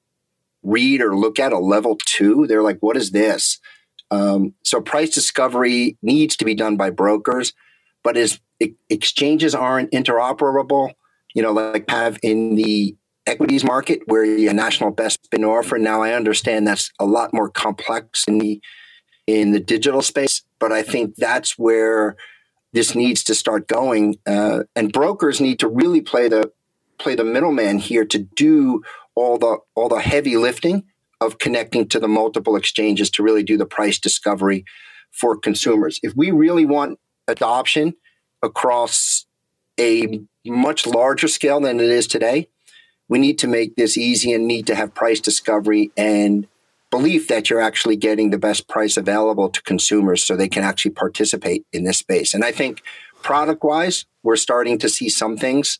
[0.67, 2.47] read or look at a level two.
[2.47, 3.59] They're like, "What is this?"
[4.11, 7.53] Um, so price discovery needs to be done by brokers,
[8.05, 8.41] but as
[8.89, 10.93] exchanges aren't interoperable,
[11.35, 15.79] you know, like have in the equities market where you national best bid offer.
[15.79, 18.61] Now I understand that's a lot more complex in the
[19.27, 22.17] in the digital space, but I think that's where
[22.73, 24.17] this needs to start going.
[24.25, 26.53] Uh, and brokers need to really play the
[26.99, 28.83] play the middleman here to do
[29.15, 30.85] all the all the heavy lifting
[31.21, 34.65] of connecting to the multiple exchanges to really do the price discovery
[35.11, 35.99] for consumers.
[36.03, 37.95] If we really want adoption
[38.43, 39.27] across
[39.79, 42.49] a much larger scale than it is today.
[43.09, 46.47] We need to make this easy and need to have price discovery and
[46.91, 50.93] belief that you're actually getting the best price available to consumers so they can actually
[50.93, 52.33] participate in this space.
[52.33, 52.83] And I think
[53.23, 55.79] product wise, we're starting to see some things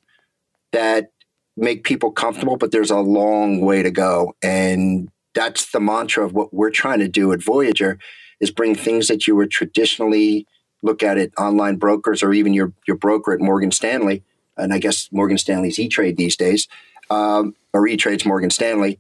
[0.73, 1.11] that
[1.57, 4.35] make people comfortable, but there's a long way to go.
[4.43, 7.99] And that's the mantra of what we're trying to do at Voyager
[8.41, 10.47] is bring things that you would traditionally
[10.83, 14.23] look at at online brokers or even your your broker at Morgan Stanley
[14.57, 16.69] and I guess Morgan Stanley's E Trade these days,
[17.11, 18.99] um, or E Trade's Morgan Stanley.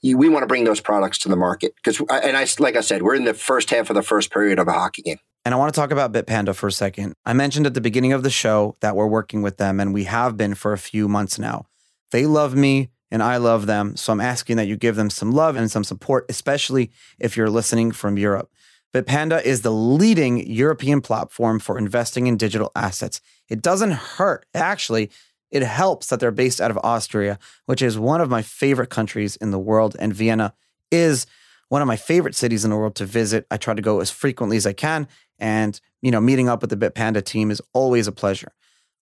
[0.00, 2.80] You, we want to bring those products to the market because, and I like I
[2.80, 5.18] said, we're in the first half of the first period of a hockey game.
[5.48, 7.14] And I want to talk about Bitpanda for a second.
[7.24, 10.04] I mentioned at the beginning of the show that we're working with them, and we
[10.04, 11.64] have been for a few months now.
[12.10, 13.96] They love me and I love them.
[13.96, 17.48] So I'm asking that you give them some love and some support, especially if you're
[17.48, 18.52] listening from Europe.
[18.92, 23.22] Bitpanda is the leading European platform for investing in digital assets.
[23.48, 24.44] It doesn't hurt.
[24.52, 25.08] Actually,
[25.50, 29.36] it helps that they're based out of Austria, which is one of my favorite countries
[29.36, 29.96] in the world.
[29.98, 30.52] And Vienna
[30.92, 31.26] is
[31.68, 33.46] one of my favorite cities in the world to visit.
[33.50, 35.08] I try to go as frequently as I can.
[35.38, 38.52] And, you know, meeting up with the Bitpanda team is always a pleasure.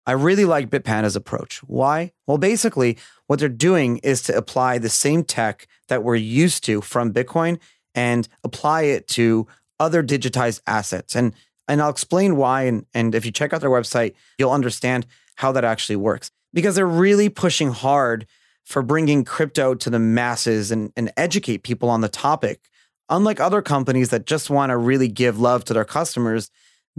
[0.07, 1.59] I really like Bitpanda's approach.
[1.63, 2.11] Why?
[2.27, 2.97] Well, basically,
[3.27, 7.59] what they're doing is to apply the same tech that we're used to from Bitcoin
[7.95, 9.47] and apply it to
[9.79, 11.15] other digitized assets.
[11.15, 11.33] And
[11.67, 12.63] and I'll explain why.
[12.63, 16.29] And, and if you check out their website, you'll understand how that actually works.
[16.53, 18.27] Because they're really pushing hard
[18.65, 22.67] for bringing crypto to the masses and, and educate people on the topic.
[23.09, 26.49] Unlike other companies that just want to really give love to their customers,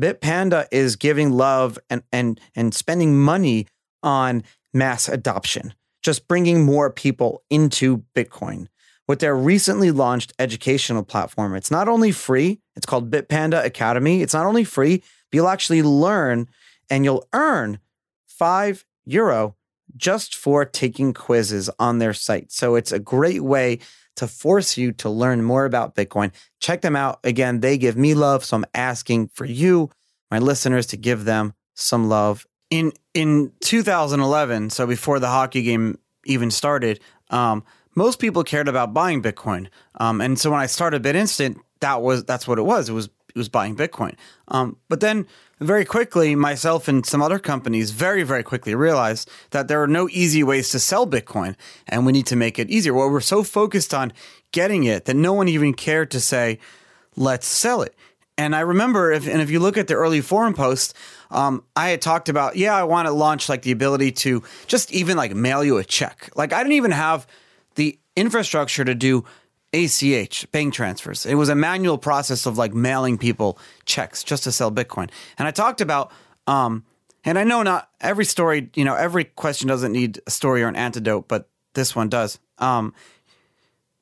[0.00, 3.66] Bitpanda is giving love and, and, and spending money
[4.02, 8.68] on mass adoption, just bringing more people into Bitcoin
[9.08, 11.54] with their recently launched educational platform.
[11.54, 14.22] It's not only free, it's called Bitpanda Academy.
[14.22, 16.48] It's not only free, but you'll actually learn
[16.90, 17.78] and you'll earn
[18.28, 19.55] five euro
[19.96, 22.52] just for taking quizzes on their site.
[22.52, 23.78] So it's a great way
[24.16, 26.32] to force you to learn more about Bitcoin.
[26.60, 27.20] Check them out.
[27.24, 28.44] Again, they give me love.
[28.44, 29.90] So I'm asking for you,
[30.30, 32.46] my listeners, to give them some love.
[32.70, 36.98] In in 2011, so before the hockey game even started,
[37.30, 37.62] um,
[37.94, 39.68] most people cared about buying Bitcoin.
[40.00, 42.88] Um, and so when I started BitInstant, that was that's what it was.
[42.88, 44.14] It was it was buying Bitcoin.
[44.48, 45.26] Um, but then
[45.60, 50.08] very quickly, myself and some other companies very very quickly realized that there are no
[50.10, 52.92] easy ways to sell Bitcoin, and we need to make it easier.
[52.92, 54.12] Well, we're so focused on
[54.52, 56.58] getting it that no one even cared to say,
[57.16, 57.94] "Let's sell it."
[58.38, 60.92] And I remember, if and if you look at the early forum posts,
[61.30, 64.92] um, I had talked about, yeah, I want to launch like the ability to just
[64.92, 66.30] even like mail you a check.
[66.36, 67.26] Like I didn't even have
[67.76, 69.24] the infrastructure to do
[69.76, 71.26] ACH, bank transfers.
[71.26, 75.10] It was a manual process of like mailing people checks just to sell Bitcoin.
[75.38, 76.12] And I talked about,
[76.46, 76.84] um,
[77.24, 80.68] and I know not every story, you know, every question doesn't need a story or
[80.68, 82.38] an antidote, but this one does.
[82.58, 82.94] Um,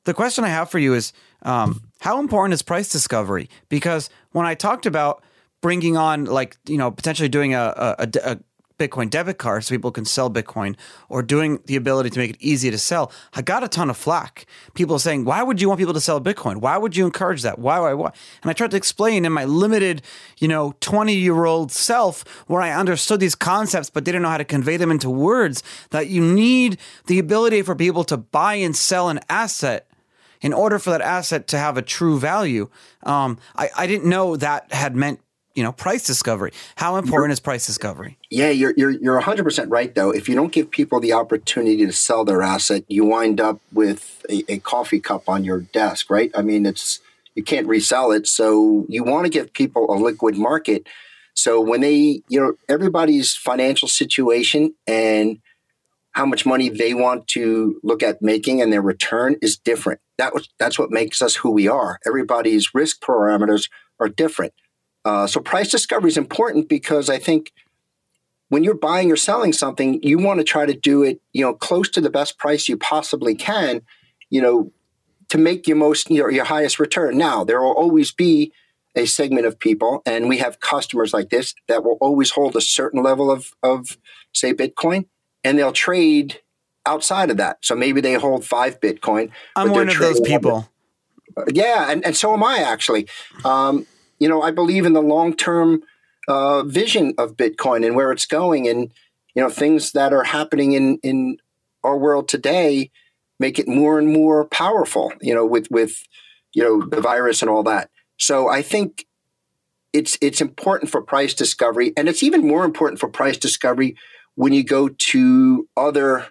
[0.05, 1.11] the question I have for you is
[1.41, 3.49] um, how important is price discovery?
[3.69, 5.23] Because when I talked about
[5.61, 8.39] bringing on, like, you know, potentially doing a, a, a
[8.77, 10.75] Bitcoin debit card so people can sell Bitcoin
[11.07, 13.97] or doing the ability to make it easy to sell, I got a ton of
[13.97, 14.45] flack.
[14.73, 16.57] People saying, why would you want people to sell Bitcoin?
[16.57, 17.57] Why would you encourage that?
[17.59, 18.11] Why, why, why?
[18.41, 20.01] And I tried to explain in my limited,
[20.37, 24.37] you know, 20 year old self where I understood these concepts but didn't know how
[24.37, 28.75] to convey them into words that you need the ability for people to buy and
[28.75, 29.87] sell an asset
[30.41, 32.69] in order for that asset to have a true value.
[33.03, 35.19] Um, I, I didn't know that had meant
[35.55, 36.51] you know price discovery.
[36.75, 38.17] How important is price discovery?
[38.29, 40.11] Yeah you're, you're you're 100% right though.
[40.11, 44.23] If you don't give people the opportunity to sell their asset you wind up with
[44.29, 46.29] a, a coffee cup on your desk right?
[46.35, 46.99] I mean it's
[47.33, 50.85] you can't resell it so you want to give people a liquid market.
[51.33, 55.39] So when they you know everybody's financial situation and
[56.11, 59.99] how much money they want to look at making and their return is different.
[60.17, 61.99] That was that's what makes us who we are.
[62.05, 64.53] Everybody's risk parameters are different
[65.05, 67.53] uh, so price discovery is important because I think
[68.49, 71.53] when you're buying or selling something, you want to try to do it, you know,
[71.53, 73.81] close to the best price you possibly can,
[74.29, 74.71] you know,
[75.29, 77.17] to make your most, you know, your highest return.
[77.17, 78.51] Now, there will always be
[78.95, 82.61] a segment of people, and we have customers like this that will always hold a
[82.61, 83.97] certain level of, of
[84.33, 85.05] say, Bitcoin,
[85.43, 86.41] and they'll trade
[86.85, 87.57] outside of that.
[87.61, 89.31] So maybe they hold five Bitcoin.
[89.55, 90.69] I'm one of those people.
[91.51, 93.07] Yeah, and, and so am I actually.
[93.43, 93.85] Um,
[94.19, 95.81] you know, I believe in the long term
[96.27, 98.91] uh, vision of Bitcoin and where it's going, and
[99.33, 101.37] you know, things that are happening in in
[101.83, 102.91] our world today
[103.39, 105.11] make it more and more powerful.
[105.21, 106.03] You know, with with
[106.53, 107.89] you know the virus and all that.
[108.17, 109.05] So I think
[109.93, 113.95] it's it's important for price discovery, and it's even more important for price discovery
[114.35, 116.27] when you go to other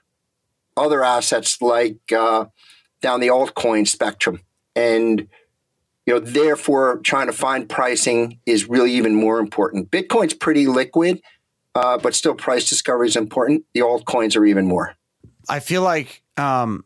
[0.76, 2.46] other assets like uh,
[3.00, 4.40] down the altcoin spectrum
[4.74, 5.28] and
[6.06, 9.90] you know, therefore trying to find pricing is really even more important.
[9.90, 11.22] Bitcoin's pretty liquid,
[11.74, 13.64] uh, but still price discovery is important.
[13.74, 14.94] The altcoins are even more.
[15.48, 16.84] I feel like, um,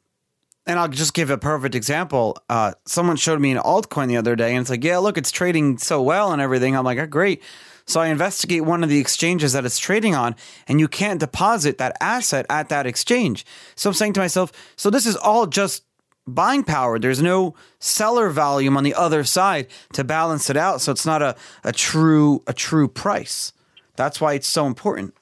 [0.67, 2.37] and I'll just give a perfect example.
[2.49, 5.31] Uh, someone showed me an altcoin the other day, and it's like, yeah, look, it's
[5.31, 6.77] trading so well and everything.
[6.77, 7.43] I'm like, oh, great.
[7.87, 10.37] So I investigate one of the exchanges that it's trading on,
[10.69, 13.47] and you can't deposit that asset at that exchange.
[13.77, 15.85] So I'm saying to myself, so this is all just
[16.35, 16.99] buying power.
[16.99, 20.81] There's no seller volume on the other side to balance it out.
[20.81, 23.53] So it's not a, a true a true price.
[23.97, 25.15] That's why it's so important.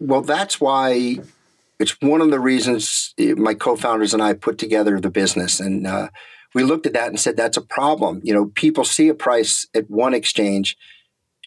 [0.00, 1.18] Well, that's why
[1.78, 6.08] it's one of the reasons my co-founders and I put together the business, and uh,
[6.54, 8.20] we looked at that and said that's a problem.
[8.24, 10.76] You know, people see a price at one exchange,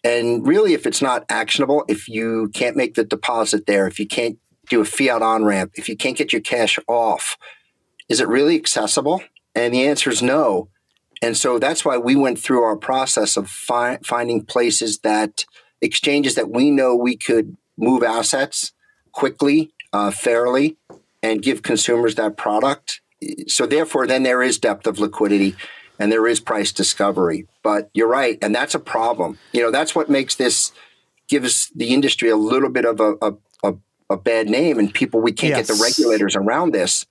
[0.04, 4.08] and really, if it's not actionable, if you can't make the deposit there, if you
[4.08, 4.38] can't
[4.70, 7.38] do a fiat on ramp, if you can't get your cash off,
[8.10, 9.22] is it really accessible?
[9.56, 10.70] And the answer is no.
[11.22, 15.46] And so that's why we went through our process of fi- finding places that
[15.82, 18.72] exchanges that we know we could move assets
[19.12, 20.78] quickly, uh, fairly,
[21.24, 23.02] and give consumers that product.
[23.48, 25.56] So therefore, then there is depth of liquidity
[26.00, 27.48] and there is price discovery.
[27.64, 29.40] But you're right, and that's a problem.
[29.52, 30.72] You know, that's what makes this
[31.28, 33.74] gives the industry a little bit of a, a, a,
[34.12, 35.68] a bad name, and people we can't yes.
[35.68, 37.06] get the regulators around this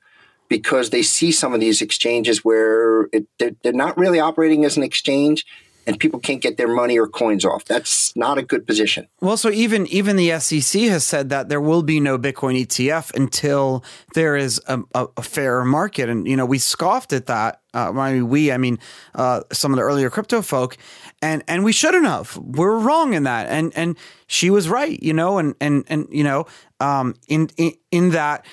[0.48, 4.76] because they see some of these exchanges where it, they're, they're not really operating as
[4.76, 5.44] an exchange
[5.86, 7.64] and people can't get their money or coins off.
[7.64, 9.06] That's not a good position.
[9.20, 13.14] Well, so even even the SEC has said that there will be no Bitcoin ETF
[13.14, 17.60] until there is a, a, a fair market, and you know we scoffed at that.
[17.72, 18.78] Uh, I mean, we, I mean,
[19.14, 20.76] uh, some of the earlier crypto folk,
[21.22, 22.36] and and we shouldn't have.
[22.36, 26.24] We're wrong in that, and and she was right, you know, and and and you
[26.24, 26.46] know,
[26.80, 28.44] um, in in in that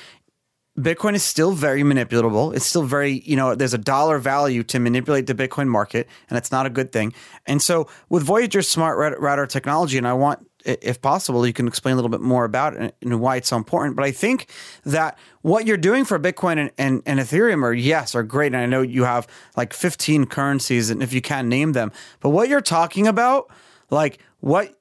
[0.78, 2.56] Bitcoin is still very manipulable.
[2.56, 6.38] It's still very, you know, there's a dollar value to manipulate the Bitcoin market, and
[6.38, 7.14] it's not a good thing.
[7.46, 11.94] And so with Voyager's smart router technology, and I want, if possible, you can explain
[11.94, 13.96] a little bit more about it and why it's so important.
[13.96, 14.50] But I think
[14.84, 18.48] that what you're doing for Bitcoin and, and, and Ethereum are, yes, are great.
[18.48, 22.30] And I know you have like 15 currencies, and if you can name them, but
[22.30, 23.52] what you're talking about,
[23.92, 24.74] like what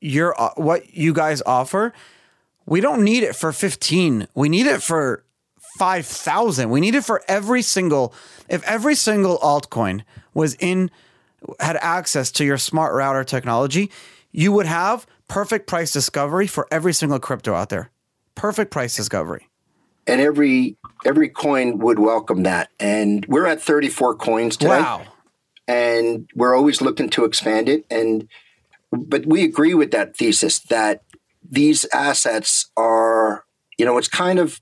[0.00, 1.94] you're, uh, what you guys offer,
[2.66, 4.28] we don't need it for 15.
[4.34, 5.24] We need it for
[5.78, 6.70] 5,000.
[6.70, 8.12] We need it for every single,
[8.48, 10.02] if every single altcoin
[10.34, 10.90] was in,
[11.60, 13.90] had access to your smart router technology,
[14.32, 17.90] you would have perfect price discovery for every single crypto out there.
[18.34, 19.48] Perfect price discovery.
[20.08, 22.70] and every every coin would welcome that.
[22.80, 24.80] And we're at 34 coins today.
[24.80, 25.02] Wow.
[25.68, 27.84] And we're always looking to expand it.
[27.90, 28.26] And
[28.90, 31.02] but we agree with that thesis that
[31.48, 33.44] these assets are,
[33.76, 34.60] you know, it's kind of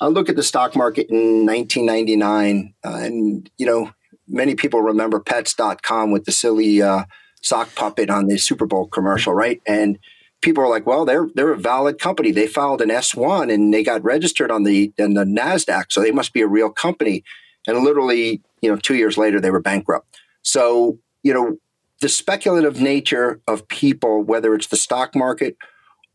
[0.00, 3.90] I look at the stock market in 1999, uh, and you know,
[4.26, 7.04] many people remember Pets.com with the silly uh,
[7.42, 9.60] sock puppet on the Super Bowl commercial, right?
[9.66, 9.98] And
[10.40, 12.32] people are like, "Well, they're they're a valid company.
[12.32, 16.00] They filed an S one and they got registered on the on the Nasdaq, so
[16.00, 17.22] they must be a real company."
[17.66, 20.18] And literally, you know, two years later, they were bankrupt.
[20.42, 21.58] So, you know,
[22.00, 25.56] the speculative nature of people, whether it's the stock market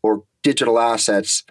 [0.02, 1.44] or digital assets,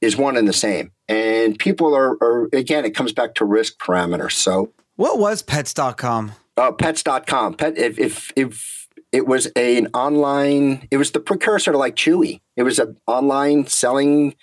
[0.00, 0.92] is one and the same.
[1.10, 4.32] And people are, are again, it comes back to risk parameters.
[4.32, 6.32] So, what was pets.com?
[6.56, 7.54] Uh, pets.com.
[7.54, 11.96] Pet, if, if, if it was a, an online, it was the precursor to like
[11.96, 12.40] Chewy.
[12.56, 14.36] It was an online selling.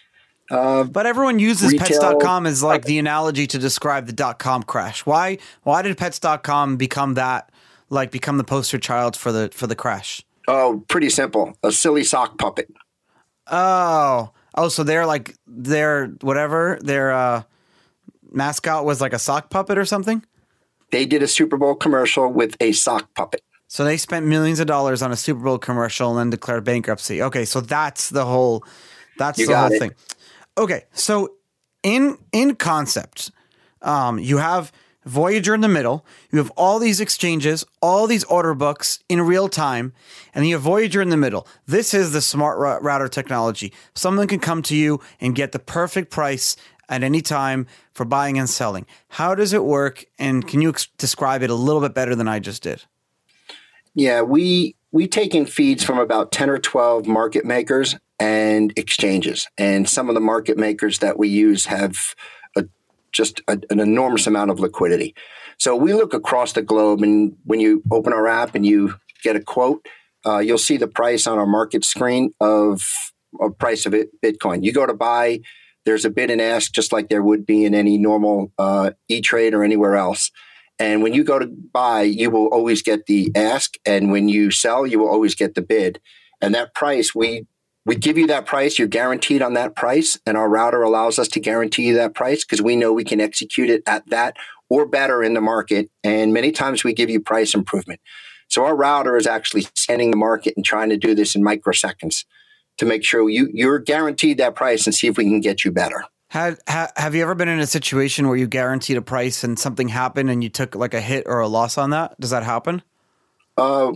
[0.52, 4.62] Uh, but everyone uses retail, pets.com as like the analogy to describe the dot com
[4.64, 5.06] crash.
[5.06, 7.50] Why, why did pets.com become that,
[7.90, 10.22] like become the poster child for the, for the crash?
[10.50, 11.58] Oh, pretty simple.
[11.64, 12.70] A silly sock puppet.
[13.50, 17.44] Oh, Oh, so they're like their whatever their uh,
[18.32, 20.26] mascot was like a sock puppet or something.
[20.92, 23.42] They did a Super Bowl commercial with a sock puppet.
[23.68, 27.22] So they spent millions of dollars on a Super Bowl commercial and then declared bankruptcy.
[27.22, 28.64] Okay, so that's the whole
[29.18, 29.80] that's you the whole it.
[29.80, 29.94] thing.
[30.58, 31.34] Okay, so
[31.84, 33.32] in in concept,
[33.82, 34.72] um, you have
[35.08, 36.06] Voyager in the middle.
[36.32, 39.94] You have all these exchanges, all these order books in real time,
[40.34, 41.48] and you have Voyager in the middle.
[41.66, 43.74] This is the smart router technology.
[43.96, 46.56] Someone can come to you and get the perfect price
[46.90, 48.86] at any time for buying and selling.
[49.10, 50.06] How does it work?
[50.18, 52.84] And can you ex- describe it a little bit better than I just did?
[53.94, 59.48] Yeah, we we take in feeds from about 10 or 12 market makers and exchanges.
[59.58, 62.16] And some of the market makers that we use have
[63.18, 65.16] just a, an enormous amount of liquidity.
[65.58, 69.36] So we look across the globe, and when you open our app and you get
[69.36, 69.86] a quote,
[70.26, 72.82] uh, you'll see the price on our market screen of
[73.42, 74.64] a price of it, Bitcoin.
[74.64, 75.42] You go to buy,
[75.86, 79.20] there's a bid and ask, just like there would be in any normal uh, E
[79.22, 80.32] Trade or anywhere else.
[80.80, 84.52] And when you go to buy, you will always get the ask, and when you
[84.52, 86.00] sell, you will always get the bid.
[86.40, 87.48] And that price we
[87.88, 91.30] we give you that price, you're guaranteed on that price, and our router allows us
[91.30, 94.36] to guarantee you that price because we know we can execute it at that
[94.70, 95.90] or better in the market.
[96.04, 98.02] And many times we give you price improvement.
[98.50, 102.26] So our router is actually scanning the market and trying to do this in microseconds
[102.78, 105.72] to make sure you, you're guaranteed that price and see if we can get you
[105.72, 106.04] better.
[106.32, 109.88] Have, have you ever been in a situation where you guaranteed a price and something
[109.88, 112.20] happened and you took like a hit or a loss on that?
[112.20, 112.84] Does that happen?
[113.56, 113.94] Uh,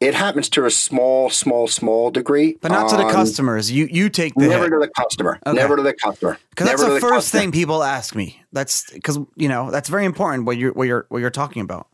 [0.00, 3.70] it happens to a small, small, small degree, but not to the customers.
[3.70, 4.70] You you take the never hit.
[4.70, 5.40] to the customer.
[5.44, 5.56] Okay.
[5.56, 6.38] Never to the customer.
[6.50, 7.40] Because that's the, the first customer.
[7.40, 8.40] thing people ask me.
[8.52, 10.44] That's because you know that's very important.
[10.44, 11.88] What you're what you're what you're talking about.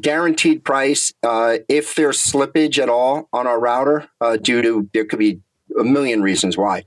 [0.00, 1.12] Guaranteed price.
[1.22, 5.40] Uh, if there's slippage at all on our router, uh, due to there could be
[5.78, 6.84] a million reasons why.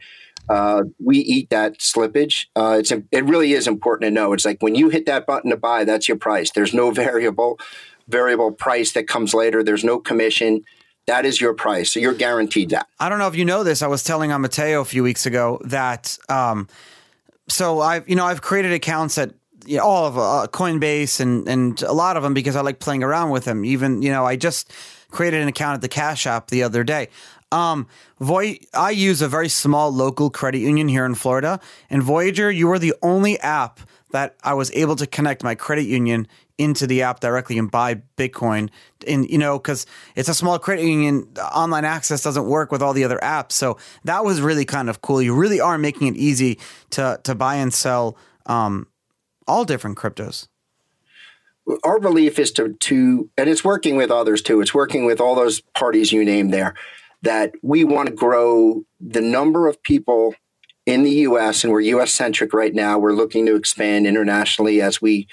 [0.47, 2.47] Uh, we eat that slippage.
[2.55, 4.34] Uh, it's it really is important to know.
[4.34, 6.51] It's like when you hit that button to buy, that's your price.
[6.51, 7.59] There's no variable
[8.08, 9.64] variable price that comes later.
[9.64, 10.64] There's no commission.
[11.08, 11.93] That is your price.
[11.93, 12.88] So you're guaranteed that.
[12.99, 13.82] I don't know if you know this.
[13.82, 16.68] I was telling on Mateo a few weeks ago that, um,
[17.47, 19.34] so I've, you know, I've created accounts at
[19.66, 22.80] you know, all of uh, Coinbase and, and a lot of them because I like
[22.80, 23.66] playing around with them.
[23.66, 24.72] Even, you know, I just
[25.10, 27.10] created an account at the Cash App the other day.
[27.51, 27.88] Um,
[28.20, 32.70] Voy- I use a very small local credit union here in Florida, and Voyager, you
[32.72, 33.80] are the only app
[34.12, 36.28] that I was able to connect my credit union
[36.58, 38.70] into the app directly and buy Bitcoin.
[39.08, 39.86] And, you know, because
[40.16, 43.53] it's a small credit union, online access doesn't work with all the other apps.
[43.53, 45.22] So that was really kind of cool.
[45.22, 46.60] You really are making it easy
[46.91, 48.88] to, to buy and sell um,
[49.47, 50.47] all different cryptos.
[51.84, 54.62] Our belief is to, to, and it's working with others too.
[54.62, 56.76] It's working with all those parties you named there,
[57.24, 60.36] that we want to grow the number of people
[60.86, 62.99] in the US, and we're US centric right now.
[62.99, 65.28] We're looking to expand internationally as we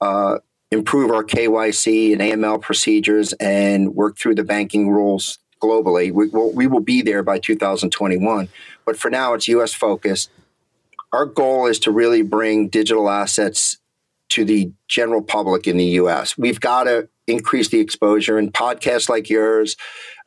[0.00, 0.38] uh,
[0.74, 6.12] improve our KYC and AML procedures and work through the banking rules globally.
[6.12, 8.48] We will, we will be there by 2021.
[8.84, 10.30] But for now, it's US focused.
[11.12, 13.78] Our goal is to really bring digital assets
[14.30, 16.36] to the general public in the US.
[16.36, 19.76] We've got to increase the exposure and podcasts like yours,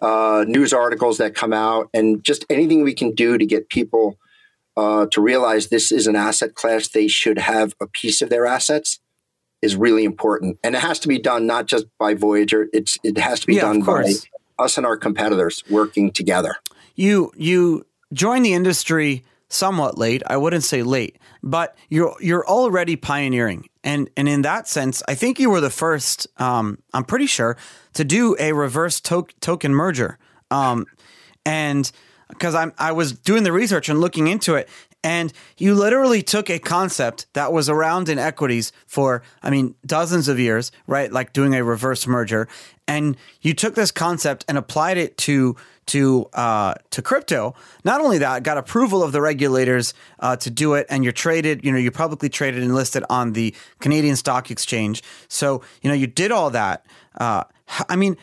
[0.01, 4.17] uh, news articles that come out, and just anything we can do to get people
[4.77, 8.45] uh, to realize this is an asset class they should have a piece of their
[8.45, 8.99] assets
[9.61, 12.67] is really important, and it has to be done not just by Voyager.
[12.73, 14.13] It's it has to be yeah, done by
[14.59, 16.55] us and our competitors working together.
[16.95, 20.21] You you joined the industry somewhat late.
[20.27, 25.15] I wouldn't say late, but you're you're already pioneering, and and in that sense, I
[25.15, 26.27] think you were the first.
[26.37, 27.57] Um, I'm pretty sure
[27.93, 30.17] to do a reverse to- token merger,
[30.51, 30.85] um,
[31.45, 31.89] and
[32.29, 34.69] because I'm I was doing the research and looking into it,
[35.07, 40.27] and you literally took a concept that was around in equities for, I mean, dozens
[40.27, 41.09] of years, right?
[41.09, 42.49] Like doing a reverse merger,
[42.89, 45.55] and you took this concept and applied it to
[45.85, 47.55] to uh, to crypto.
[47.85, 51.63] Not only that, got approval of the regulators uh, to do it, and you're traded.
[51.63, 55.03] You know, you're publicly traded and listed on the Canadian Stock Exchange.
[55.29, 56.85] So you know, you did all that.
[57.17, 57.45] Uh,
[57.87, 58.17] I mean,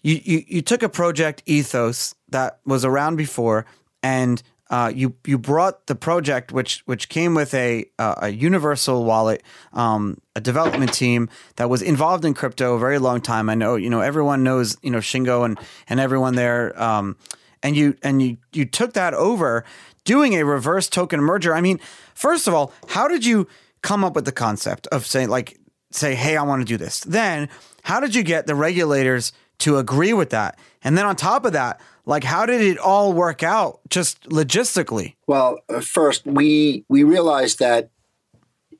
[0.00, 3.66] you, you you took a project ethos that was around before
[4.02, 4.42] and
[4.72, 9.42] uh, you you brought the project, which which came with a uh, a universal wallet,
[9.74, 13.50] um, a development team that was involved in crypto a very long time.
[13.50, 15.58] I know you know everyone knows you know Shingo and
[15.90, 17.18] and everyone there, um,
[17.62, 19.62] and you and you you took that over,
[20.04, 21.54] doing a reverse token merger.
[21.54, 21.78] I mean,
[22.14, 23.46] first of all, how did you
[23.82, 25.58] come up with the concept of saying like
[25.90, 27.00] say, hey, I want to do this?
[27.00, 27.50] Then
[27.82, 30.58] how did you get the regulators to agree with that?
[30.82, 35.14] And then on top of that, like, how did it all work out just logistically?
[35.26, 37.90] Well, uh, first, we we realized that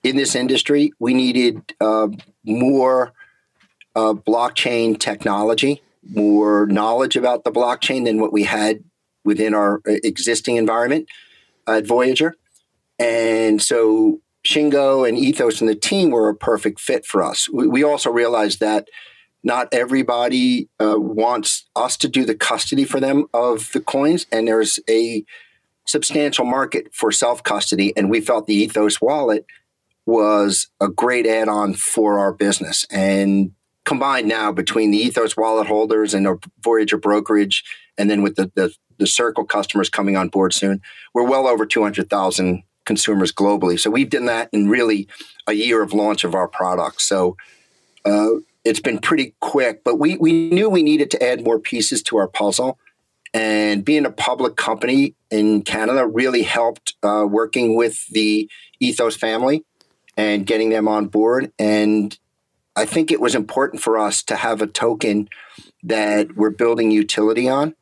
[0.03, 2.09] in this industry, we needed uh,
[2.45, 3.13] more
[3.95, 8.83] uh, blockchain technology, more knowledge about the blockchain than what we had
[9.25, 11.09] within our uh, existing environment
[11.69, 12.35] at Voyager.
[12.99, 17.49] And so Shingo and Ethos and the team were a perfect fit for us.
[17.49, 18.89] We, we also realized that
[19.45, 24.49] not everybody uh, wants us to do the custody for them of the coins, and
[24.49, 25.25] there's a
[25.87, 27.93] substantial market for self custody.
[27.97, 29.47] And we felt the Ethos wallet
[30.07, 32.87] was a great add on for our business.
[32.91, 33.53] And
[33.85, 37.65] combined now between the Ethos wallet holders and our Voyager brokerage,
[37.99, 40.81] and then with the, the, the Circle customers coming on board soon,
[41.15, 43.79] we're well over 200,000 consumers globally.
[43.79, 45.09] So we've done that in really
[45.47, 47.01] a year of launch of our product.
[47.03, 47.37] So
[48.05, 48.31] uh,
[48.65, 52.17] it's been pretty quick, but we, we knew we needed to add more pieces to
[52.17, 52.79] our puzzle.
[53.35, 58.49] And being a public company in Canada really helped uh, working with the
[58.79, 59.65] Ethos family
[60.17, 61.51] and getting them on board.
[61.59, 62.17] And
[62.77, 65.29] I think it was important for us to have a token
[65.83, 67.75] that we're building utility on.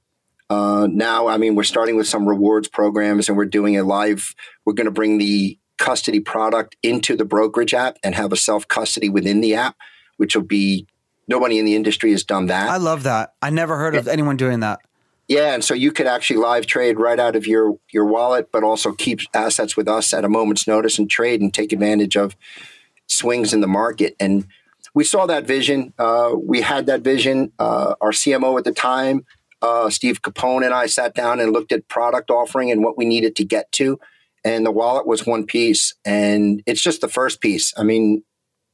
[0.48, 4.34] Uh, now, I mean, we're starting with some rewards programs and we're doing a live,
[4.64, 8.66] we're going to bring the custody product into the brokerage app and have a self
[8.68, 9.76] custody within the app
[10.20, 10.86] which will be
[11.26, 12.68] nobody in the industry has done that.
[12.68, 13.32] I love that.
[13.40, 14.80] I never heard of anyone doing that.
[15.28, 18.62] Yeah, and so you could actually live trade right out of your your wallet, but
[18.62, 22.36] also keep assets with us at a moment's notice and trade and take advantage of
[23.06, 24.14] swings in the market.
[24.20, 24.46] And
[24.92, 25.94] we saw that vision.
[25.98, 27.52] Uh, we had that vision.
[27.58, 29.24] Uh, our CMO at the time,
[29.62, 33.06] uh, Steve Capone, and I sat down and looked at product offering and what we
[33.06, 33.98] needed to get to.
[34.44, 37.72] And the wallet was one piece, and it's just the first piece.
[37.76, 38.24] I mean,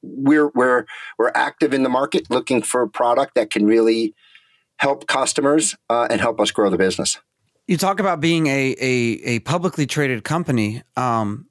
[0.06, 0.86] we're we're
[1.18, 4.14] we're active in the market looking for a product that can really
[4.78, 7.18] help customers uh, and help us grow the business.
[7.66, 8.92] You talk about being a a,
[9.24, 11.46] a publicly traded company, um,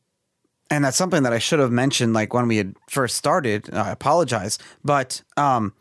[0.70, 3.74] and that's something that I should have mentioned like when we had first started.
[3.74, 5.74] I apologize, but um,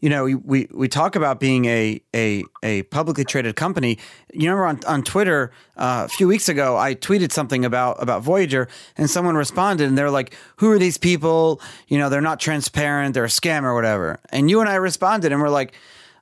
[0.00, 3.98] you know, we, we talk about being a, a, a publicly traded company.
[4.32, 8.22] You remember on, on Twitter uh, a few weeks ago, I tweeted something about, about
[8.22, 11.60] Voyager and someone responded and they're like, who are these people?
[11.88, 13.14] You know, they're not transparent.
[13.14, 14.18] They're a scam or whatever.
[14.30, 15.74] And you and I responded and we're like,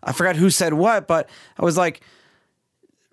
[0.03, 2.01] I forgot who said what, but I was like,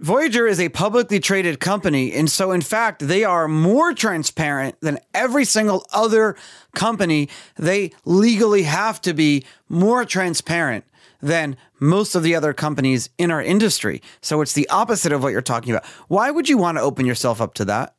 [0.06, 2.14] Voyager is a publicly traded company.
[2.14, 6.36] And so, in fact, they are more transparent than every single other
[6.76, 7.28] company.
[7.58, 10.86] They legally have to be more transparent
[11.24, 14.04] than most of the other companies in our industry.
[14.22, 15.88] So, it's the opposite of what you're talking about.
[16.08, 17.96] Why would you want to open yourself up to that?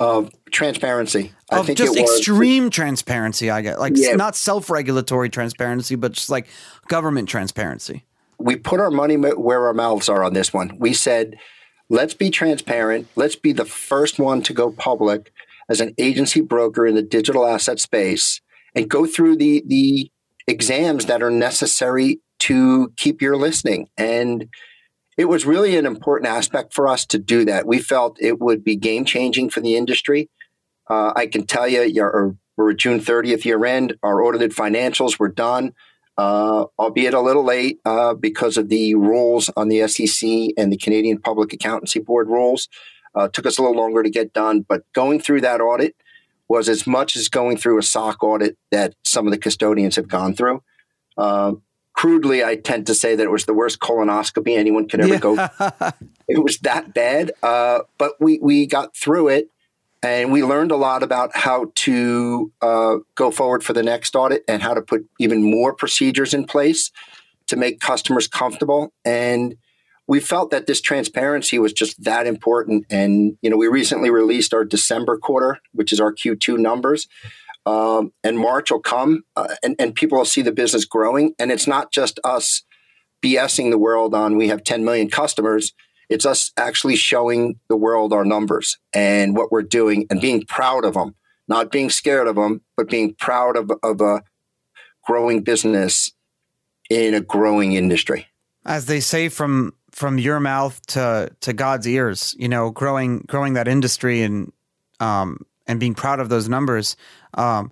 [0.00, 1.30] Of transparency.
[1.52, 3.78] Of just extreme transparency, I get.
[3.78, 4.16] Like, yeah.
[4.16, 6.48] not self regulatory transparency, but just like
[6.88, 8.06] government transparency
[8.40, 10.76] we put our money where our mouths are on this one.
[10.78, 11.36] We said,
[11.88, 13.08] let's be transparent.
[13.16, 15.32] Let's be the first one to go public
[15.68, 18.40] as an agency broker in the digital asset space
[18.74, 20.10] and go through the the
[20.46, 23.88] exams that are necessary to keep your listing.
[23.96, 24.48] And
[25.16, 27.66] it was really an important aspect for us to do that.
[27.66, 30.30] We felt it would be game changing for the industry.
[30.88, 33.96] Uh, I can tell you, we're June 30th year end.
[34.02, 35.72] Our audited financials were done
[36.18, 40.76] uh, albeit a little late uh, because of the rules on the SEC and the
[40.76, 42.68] Canadian Public Accountancy Board rules.
[43.14, 45.96] Uh, took us a little longer to get done, but going through that audit
[46.48, 50.08] was as much as going through a SOC audit that some of the custodians have
[50.08, 50.62] gone through.
[51.16, 51.54] Uh,
[51.92, 55.18] crudely, I tend to say that it was the worst colonoscopy anyone could ever yeah.
[55.18, 55.34] go.
[56.28, 59.50] it was that bad, uh, but we we got through it,
[60.02, 64.42] and we learned a lot about how to uh, go forward for the next audit
[64.48, 66.90] and how to put even more procedures in place
[67.48, 68.92] to make customers comfortable.
[69.04, 69.56] And
[70.06, 72.86] we felt that this transparency was just that important.
[72.90, 77.06] And you know, we recently released our December quarter, which is our Q2 numbers.
[77.66, 81.34] Um, and March will come, uh, and, and people will see the business growing.
[81.38, 82.62] And it's not just us
[83.22, 85.74] BSing the world on we have 10 million customers.
[86.10, 90.84] It's us actually showing the world our numbers and what we're doing and being proud
[90.84, 91.14] of them,
[91.48, 94.22] not being scared of them, but being proud of, of a
[95.06, 96.12] growing business
[96.90, 98.26] in a growing industry.
[98.66, 103.54] As they say from from your mouth to to God's ears, you know, growing growing
[103.54, 104.52] that industry and
[104.98, 106.96] um, and being proud of those numbers.
[107.34, 107.70] Um,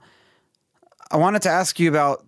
[1.10, 2.24] I wanted to ask you about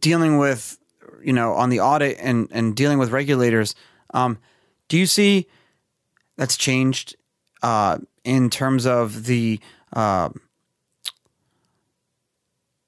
[0.00, 0.78] dealing with,
[1.22, 3.74] you know, on the audit and, and dealing with regulators.
[4.14, 4.38] Um,
[4.88, 5.46] do you see
[6.36, 7.16] that's changed
[7.62, 9.60] uh, in terms of the
[9.92, 10.30] uh,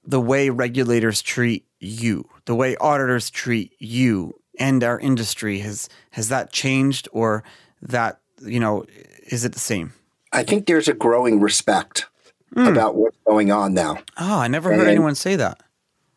[0.04, 6.28] the way regulators treat you, the way auditors treat you and our industry has has
[6.28, 7.44] that changed or
[7.82, 8.84] that you know
[9.26, 9.92] is it the same?
[10.32, 12.06] I think there's a growing respect
[12.54, 12.68] mm.
[12.68, 13.98] about what's going on now.
[14.18, 15.62] Oh, I never heard and, anyone say that.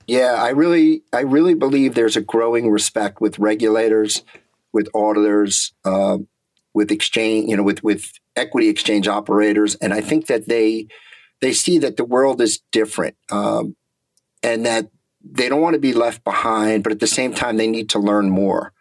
[0.07, 4.23] Yeah, I really, I really believe there's a growing respect with regulators,
[4.73, 6.17] with auditors, uh,
[6.73, 10.87] with exchange, you know, with with equity exchange operators, and I think that they
[11.41, 13.75] they see that the world is different, um,
[14.41, 14.89] and that
[15.23, 17.99] they don't want to be left behind, but at the same time, they need to
[17.99, 18.73] learn more.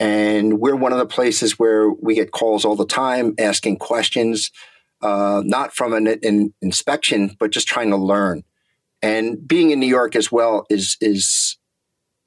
[0.00, 4.50] And we're one of the places where we get calls all the time asking questions
[5.02, 8.42] uh, not from an, an, inspection, but just trying to learn.
[9.02, 11.57] And being in New York as well is is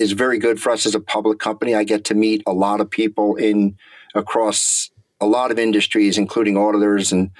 [0.02, 1.76] is very good for us as a public company.
[1.76, 3.78] I get to meet a lot of people in
[4.16, 4.90] across
[5.20, 7.32] a lot of industries, including auditors and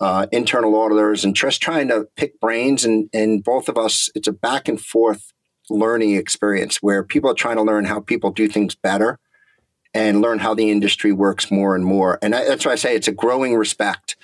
[0.00, 2.84] uh, internal auditors, and just trying to pick brains.
[2.84, 5.32] And and both of us, it's a back and forth
[5.68, 9.18] learning experience where people are trying to learn how people do things better
[9.92, 12.18] and learn how the industry works more and more.
[12.22, 14.16] And I, that's why I say it's a growing respect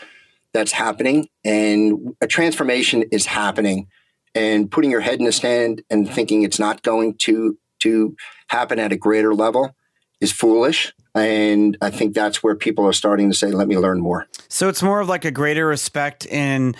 [0.52, 3.88] that's happening and a transformation is happening
[4.34, 8.16] and putting your head in the sand and thinking it's not going to to
[8.48, 9.74] happen at a greater level
[10.20, 10.92] is foolish.
[11.14, 14.26] And i think that's where people are starting to say let me learn more.
[14.48, 16.74] So it's more of like a greater respect in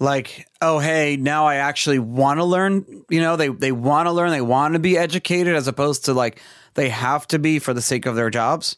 [0.00, 4.12] like oh hey now i actually want to learn you know they they want to
[4.12, 6.40] learn they want to be educated as opposed to like
[6.74, 8.76] they have to be for the sake of their jobs?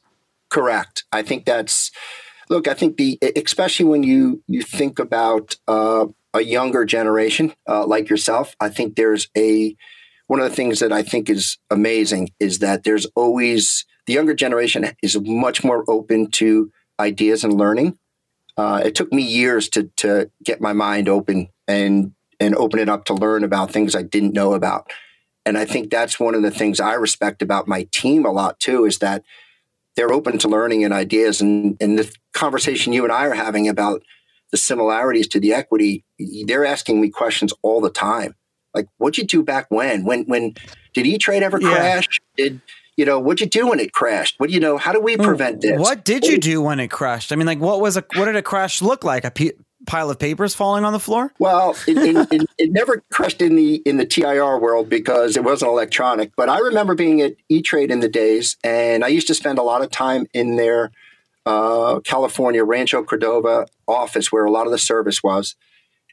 [0.51, 1.05] Correct.
[1.13, 1.91] I think that's
[2.49, 7.85] Look, I think the especially when you you think about uh, a younger generation uh,
[7.85, 9.77] like yourself, I think there's a
[10.27, 14.35] one of the things that I think is amazing is that there's always the younger
[14.35, 17.99] generation is much more open to ideas and learning.
[18.57, 22.89] Uh, it took me years to to get my mind open and and open it
[22.89, 24.91] up to learn about things I didn't know about.
[25.45, 28.59] And I think that's one of the things I respect about my team a lot
[28.59, 29.23] too is that
[29.95, 31.41] they're open to learning and ideas.
[31.41, 34.03] And, and the conversation you and I are having about
[34.51, 38.35] the similarities to the equity, they're asking me questions all the time.
[38.77, 40.05] Like, what'd you do back when?
[40.05, 40.55] When when
[40.93, 41.75] did E Trade ever yeah.
[41.75, 42.21] crash?
[42.37, 42.61] Did
[42.97, 44.39] you know what'd you do when it crashed?
[44.39, 44.77] What do you know?
[44.77, 45.81] How do we prevent this?
[45.81, 47.33] What did you do when it crashed?
[47.33, 49.25] I mean, like, what was a what did a crash look like?
[49.25, 49.31] A
[49.87, 51.33] pile of papers falling on the floor?
[51.39, 55.45] Well, it, it, it, it, never crashed in the in the TIR world because it
[55.45, 56.33] wasn't electronic.
[56.37, 59.59] But I remember being at E Trade in the days, and I used to spend
[59.59, 60.91] a lot of time in their
[61.47, 65.57] uh, California Rancho Cordova office where a lot of the service was.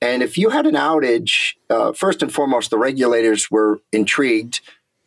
[0.02, 4.62] And if you had an outage, uh, first and foremost, the regulators were intrigued.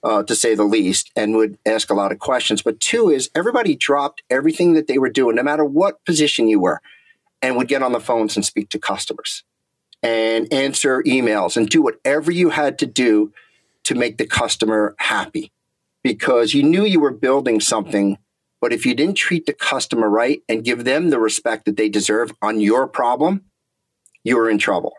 [0.04, 2.62] Uh, to say the least, and would ask a lot of questions.
[2.62, 6.60] But two is everybody dropped everything that they were doing, no matter what position you
[6.60, 6.80] were
[7.42, 9.44] and would get on the phones and speak to customers
[10.02, 13.32] and answer emails and do whatever you had to do
[13.84, 15.52] to make the customer happy
[16.02, 18.18] because you knew you were building something.
[18.60, 21.88] But if you didn't treat the customer right and give them the respect that they
[21.88, 23.44] deserve on your problem,
[24.26, 24.94] you were in trouble.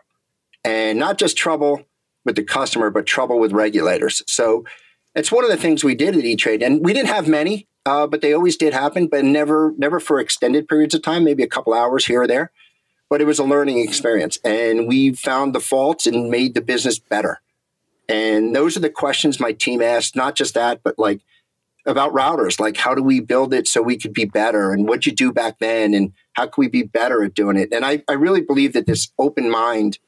[0.64, 1.84] And not just trouble
[2.24, 4.22] with the customer, but trouble with regulators.
[4.26, 4.64] So
[5.14, 6.62] it's one of the things we did at E-Trade.
[6.62, 10.20] And we didn't have many uh, but they always did happen, but never never for
[10.20, 12.52] extended periods of time, maybe a couple hours here or there.
[13.08, 16.98] But it was a learning experience, and we found the faults and made the business
[16.98, 17.40] better.
[18.06, 20.14] And those are the questions my team asked.
[20.14, 21.20] Not just that, but like
[21.86, 25.06] about routers, like how do we build it so we could be better, and what'd
[25.06, 27.72] you do back then, and how can we be better at doing it?
[27.72, 29.98] And I, I really believe that this open mind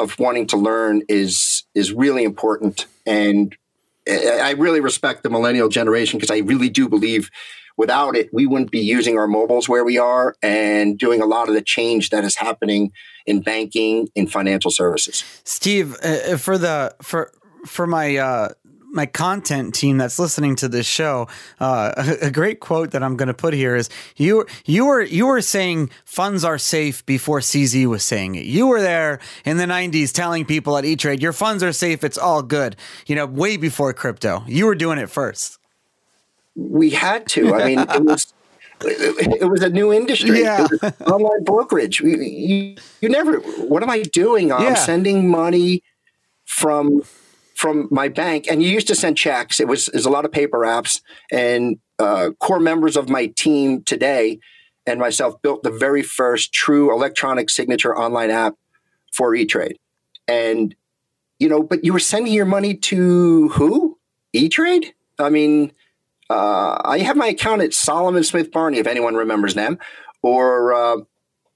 [0.00, 3.56] of wanting to learn is is really important and
[4.08, 7.30] I really respect the millennial generation because I really do believe
[7.76, 11.48] without it, we wouldn't be using our mobiles where we are and doing a lot
[11.48, 12.92] of the change that is happening
[13.26, 15.24] in banking, in financial services.
[15.44, 17.32] Steve, uh, uh for the for
[17.64, 18.48] for my uh,
[18.96, 21.28] my content team that's listening to this show,
[21.60, 25.02] uh, a, a, great quote that I'm going to put here is you you were
[25.02, 28.46] you were saying funds are safe before CZ was saying it.
[28.46, 32.02] You were there in the 90s telling people at E Trade your funds are safe,
[32.02, 32.76] it's all good.
[33.06, 34.42] You know, way before crypto.
[34.46, 35.58] You were doing it first.
[36.56, 37.54] We had to.
[37.54, 38.32] I mean, it was
[38.80, 40.40] it was a new industry.
[40.40, 40.66] Yeah.
[41.06, 42.00] online brokerage.
[42.00, 44.52] You, you, never, what am I doing?
[44.52, 44.74] I'm yeah.
[44.74, 45.82] sending money
[46.44, 47.02] from
[47.56, 49.60] from my bank, and you used to send checks.
[49.60, 51.00] It was, it was a lot of paper apps,
[51.32, 54.38] and uh, core members of my team today
[54.86, 58.54] and myself built the very first true electronic signature online app
[59.12, 59.78] for E-Trade.
[60.28, 60.76] And,
[61.38, 63.98] you know, but you were sending your money to who?
[64.34, 64.92] E-Trade?
[65.18, 65.72] I mean,
[66.28, 69.78] uh, I have my account at Salomon Smith Barney, if anyone remembers them,
[70.22, 70.96] or uh,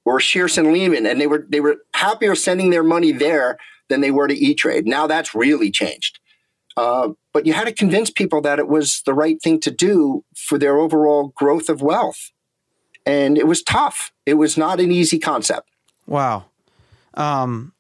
[0.07, 3.59] or Shearson Lehman, and they were they were happier sending their money there
[3.91, 4.87] than they were to E Trade.
[4.87, 6.19] Now that's really changed.
[6.77, 10.25] Uh, but you had to convince people that it was the right thing to do
[10.35, 12.31] for their overall growth of wealth.
[13.05, 14.13] And it was tough.
[14.25, 15.69] It was not an easy concept.
[16.07, 16.47] Wow.
[17.15, 17.75] Um,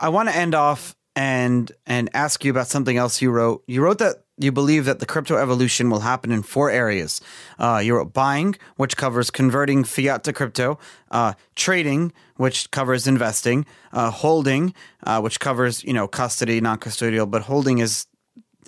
[0.00, 3.62] I want to end off and and ask you about something else you wrote.
[3.66, 7.20] You wrote that you believe that the crypto evolution will happen in four areas.
[7.58, 10.78] Uh, you wrote buying, which covers converting fiat to crypto,
[11.10, 14.74] uh, trading, which covers investing, uh, holding,
[15.04, 18.06] uh, which covers you know custody, non-custodial, but holding is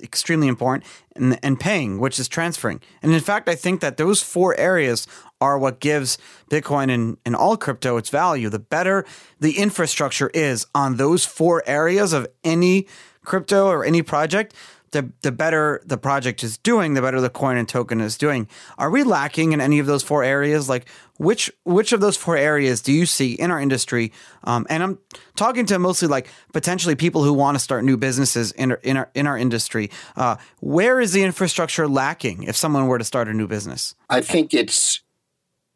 [0.02, 0.84] extremely important,
[1.16, 2.80] and, and paying, which is transferring.
[3.02, 5.06] And in fact, I think that those four areas
[5.40, 6.18] are what gives
[6.50, 8.48] Bitcoin and, and all crypto its value.
[8.48, 9.04] The better
[9.40, 12.86] the infrastructure is on those four areas of any
[13.24, 14.54] crypto or any project,
[14.92, 18.48] the the better the project is doing, the better the coin and token is doing.
[18.78, 20.68] Are we lacking in any of those four areas?
[20.68, 24.12] Like which which of those four areas do you see in our industry?
[24.44, 24.98] Um, and I'm
[25.34, 28.96] talking to mostly like potentially people who want to start new businesses in our, in
[28.96, 29.90] our in our industry.
[30.16, 33.94] Uh, where is the infrastructure lacking if someone were to start a new business?
[34.08, 35.00] I think it's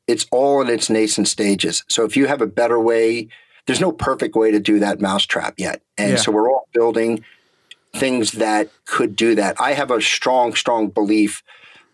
[0.07, 1.85] it's all in its nascent stages.
[1.89, 3.29] So if you have a better way,
[3.67, 6.17] there's no perfect way to do that mousetrap yet, and yeah.
[6.17, 7.25] so we're all building
[7.95, 9.61] things that could do that.
[9.61, 11.43] I have a strong, strong belief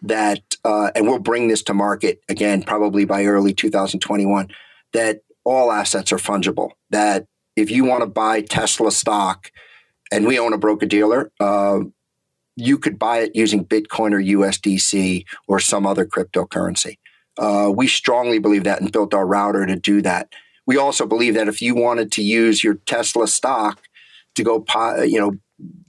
[0.03, 4.49] that, uh, and we'll bring this to market again, probably by early 2021,
[4.93, 6.71] that all assets are fungible.
[6.91, 7.27] That
[7.57, 9.51] if you want to buy Tesla stock,
[10.13, 11.81] and we own a broker dealer, uh,
[12.57, 16.99] you could buy it using Bitcoin or USDC or some other cryptocurrency.
[17.39, 20.29] Uh, we strongly believe that and built our router to do that.
[20.67, 23.83] We also believe that if you wanted to use your Tesla stock
[24.35, 24.65] to go,
[25.05, 25.37] you know,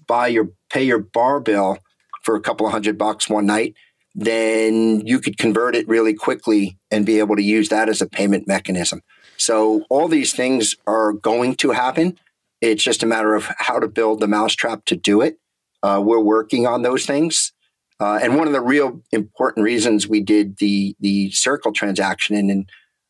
[0.08, 1.78] buy your pay your bar bill
[2.24, 3.76] for a couple of hundred bucks one night,
[4.16, 8.08] then you could convert it really quickly and be able to use that as a
[8.08, 9.02] payment mechanism.
[9.38, 12.18] So all these things are going to happen.
[12.60, 15.38] It's just a matter of how to build the mousetrap to do it.
[15.84, 17.54] Uh, we're working on those things.
[18.00, 22.50] Uh, and one of the real important reasons we did the the Circle transaction and
[22.52, 22.66] in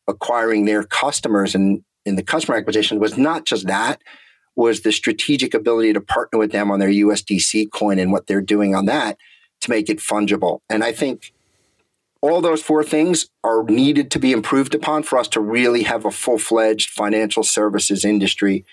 [0.06, 4.00] acquiring their customers and in the customer acquisition was not just that,
[4.58, 8.40] was the strategic ability to partner with them on their USDC coin and what they're
[8.40, 9.16] doing on that
[9.60, 10.62] to make it fungible.
[10.68, 11.32] And I think
[12.22, 16.04] all those four things are needed to be improved upon for us to really have
[16.04, 18.64] a full fledged financial services industry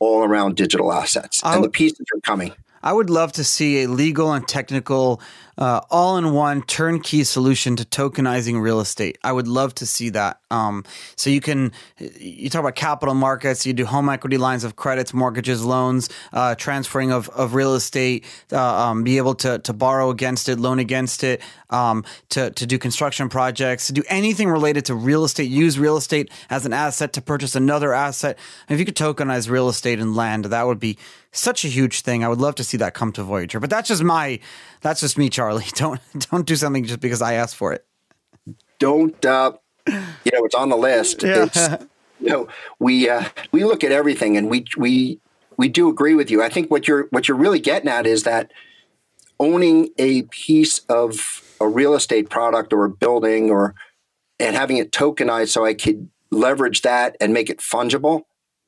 [0.00, 1.40] all around digital assets.
[1.44, 2.52] and the pieces are coming.
[2.82, 5.20] I would love to see a legal and technical
[5.58, 9.18] uh, all-in-one turnkey solution to tokenizing real estate.
[9.24, 10.40] I would love to see that.
[10.50, 10.84] Um,
[11.16, 15.12] so you can you talk about capital markets, you do home equity lines of credits,
[15.12, 20.10] mortgages, loans, uh, transferring of, of real estate, uh, um, be able to to borrow
[20.10, 24.84] against it, loan against it, um, to to do construction projects, to do anything related
[24.86, 25.50] to real estate.
[25.50, 28.38] Use real estate as an asset to purchase another asset.
[28.68, 30.96] And if you could tokenize real estate and land, that would be
[31.32, 32.24] such a huge thing.
[32.24, 33.60] I would love to see that come to Voyager.
[33.60, 34.40] But that's just my
[34.80, 35.64] that's just me, Charlie.
[35.74, 37.86] Don't don't do something just because I asked for it.
[38.78, 39.52] Don't uh,
[39.86, 41.22] you know it's on the list.
[41.22, 41.44] Yeah.
[41.44, 41.68] It's,
[42.20, 45.20] you know, we uh, we look at everything and we we
[45.56, 46.42] we do agree with you.
[46.42, 48.52] I think what you're what you're really getting at is that
[49.40, 53.74] owning a piece of a real estate product or a building or
[54.38, 58.22] and having it tokenized so I could leverage that and make it fungible.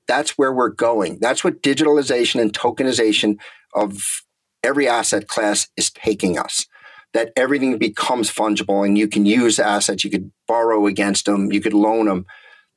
[0.08, 1.18] That's where we're going.
[1.20, 3.38] That's what digitalization and tokenization
[3.74, 4.22] of
[4.62, 6.66] every asset class is taking us.
[7.12, 11.60] That everything becomes fungible and you can use assets, you could borrow against them, you
[11.60, 12.24] could loan them.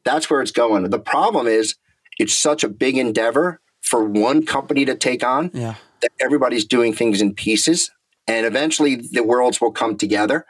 [0.05, 0.89] That's where it's going.
[0.89, 1.75] The problem is
[2.17, 5.75] it's such a big endeavor for one company to take on yeah.
[6.01, 7.91] that everybody's doing things in pieces,
[8.27, 10.45] and eventually the worlds will come together.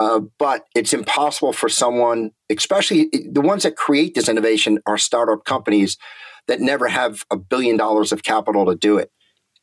[0.00, 5.44] Uh, but it's impossible for someone, especially the ones that create this innovation, are startup
[5.44, 5.96] companies
[6.48, 9.10] that never have a billion dollars of capital to do it.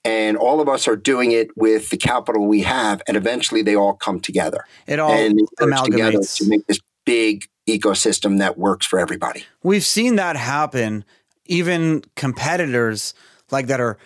[0.06, 3.76] And all of us are doing it with the capital we have, and eventually they
[3.76, 4.66] all come together.
[4.88, 5.40] It all and
[5.84, 9.44] together to make this big ecosystem that works for everybody.
[9.64, 11.04] We've seen that happen.
[11.46, 13.14] Even competitors
[13.52, 13.98] like that are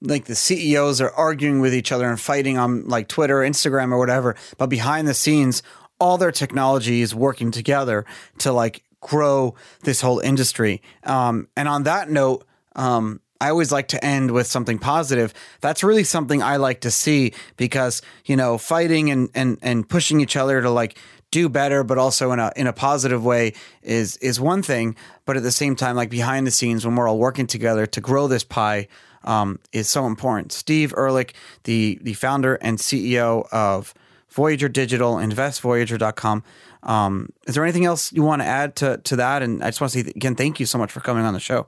[0.00, 3.98] like the CEOs are arguing with each other and fighting on like Twitter, Instagram, or
[3.98, 4.34] whatever.
[4.58, 5.62] But behind the scenes,
[6.00, 8.04] all their technology is working together
[8.38, 9.54] to like grow
[9.84, 10.82] this whole industry.
[11.04, 15.34] Um, and on that note, um, I always like to end with something positive.
[15.60, 20.20] That's really something I like to see because you know fighting and and and pushing
[20.20, 20.96] each other to like
[21.32, 24.94] do better, but also in a in a positive way is is one thing.
[25.24, 28.00] But at the same time, like behind the scenes, when we're all working together to
[28.00, 28.86] grow this pie,
[29.24, 30.52] um, is so important.
[30.52, 31.34] Steve Ehrlich,
[31.64, 33.92] the the founder and CEO of
[34.28, 36.44] Voyager Digital, investvoyager.com.
[36.84, 39.42] Um, is there anything else you want to add to to that?
[39.42, 41.40] And I just want to say again, thank you so much for coming on the
[41.40, 41.66] show.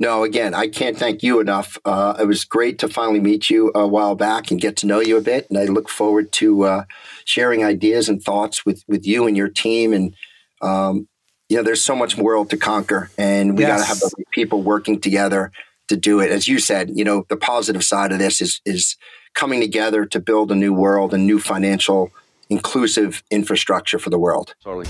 [0.00, 1.78] No, again, I can't thank you enough.
[1.84, 5.00] Uh, it was great to finally meet you a while back and get to know
[5.00, 5.46] you a bit.
[5.48, 6.84] And I look forward to uh,
[7.24, 9.92] sharing ideas and thoughts with, with you and your team.
[9.92, 10.14] And,
[10.60, 11.06] um,
[11.48, 13.70] you know, there's so much world to conquer, and we Yes.
[13.70, 15.52] got to have the right people working together
[15.88, 16.30] to do it.
[16.30, 18.96] As you said, you know, the positive side of this is is
[19.34, 22.10] coming together to build a new world, a new financial
[22.48, 24.54] inclusive infrastructure for the world.
[24.62, 24.86] Totally.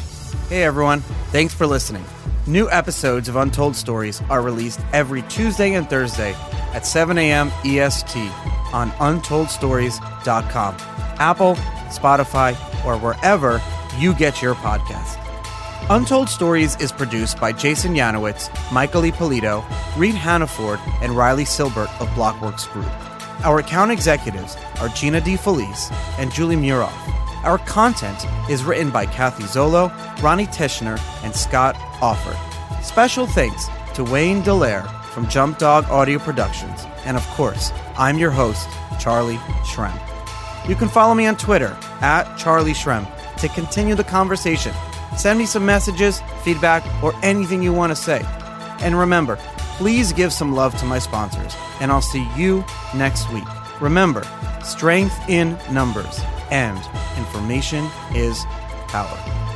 [0.49, 1.01] Hey everyone,
[1.33, 2.05] thanks for listening.
[2.47, 6.35] New episodes of Untold Stories are released every Tuesday and Thursday
[6.75, 7.51] at 7 a.m.
[7.65, 8.19] EST
[8.71, 10.75] on untoldstories.com,
[11.19, 11.55] Apple,
[11.89, 12.53] Spotify,
[12.85, 13.63] or wherever
[13.97, 15.19] you get your podcast.
[15.89, 19.65] Untold Stories is produced by Jason Yanowitz, Michael Ippolito,
[19.97, 22.91] Reed Hannaford, and Riley Silbert of Blockworks Group.
[23.43, 26.93] Our account executives are Gina DeFelice and Julie Muroff.
[27.45, 29.93] Our content is written by Kathy Zolo,
[30.23, 32.35] Ronnie Tishner, and Scott Offer.
[32.83, 36.87] Special thanks to Wayne Delaire from Jump Dog Audio Productions.
[37.05, 38.67] And of course, I'm your host,
[38.99, 39.93] Charlie Shrem.
[40.67, 44.73] You can follow me on Twitter at Charlie Shrem to continue the conversation.
[45.19, 48.25] Send me some messages, feedback, or anything you want to say.
[48.81, 49.37] And remember,
[49.77, 52.65] please give some love to my sponsors, and I'll see you
[52.95, 53.45] next week.
[53.83, 54.23] Remember,
[54.65, 56.79] strength in numbers and
[57.19, 58.45] information is
[58.89, 59.54] power.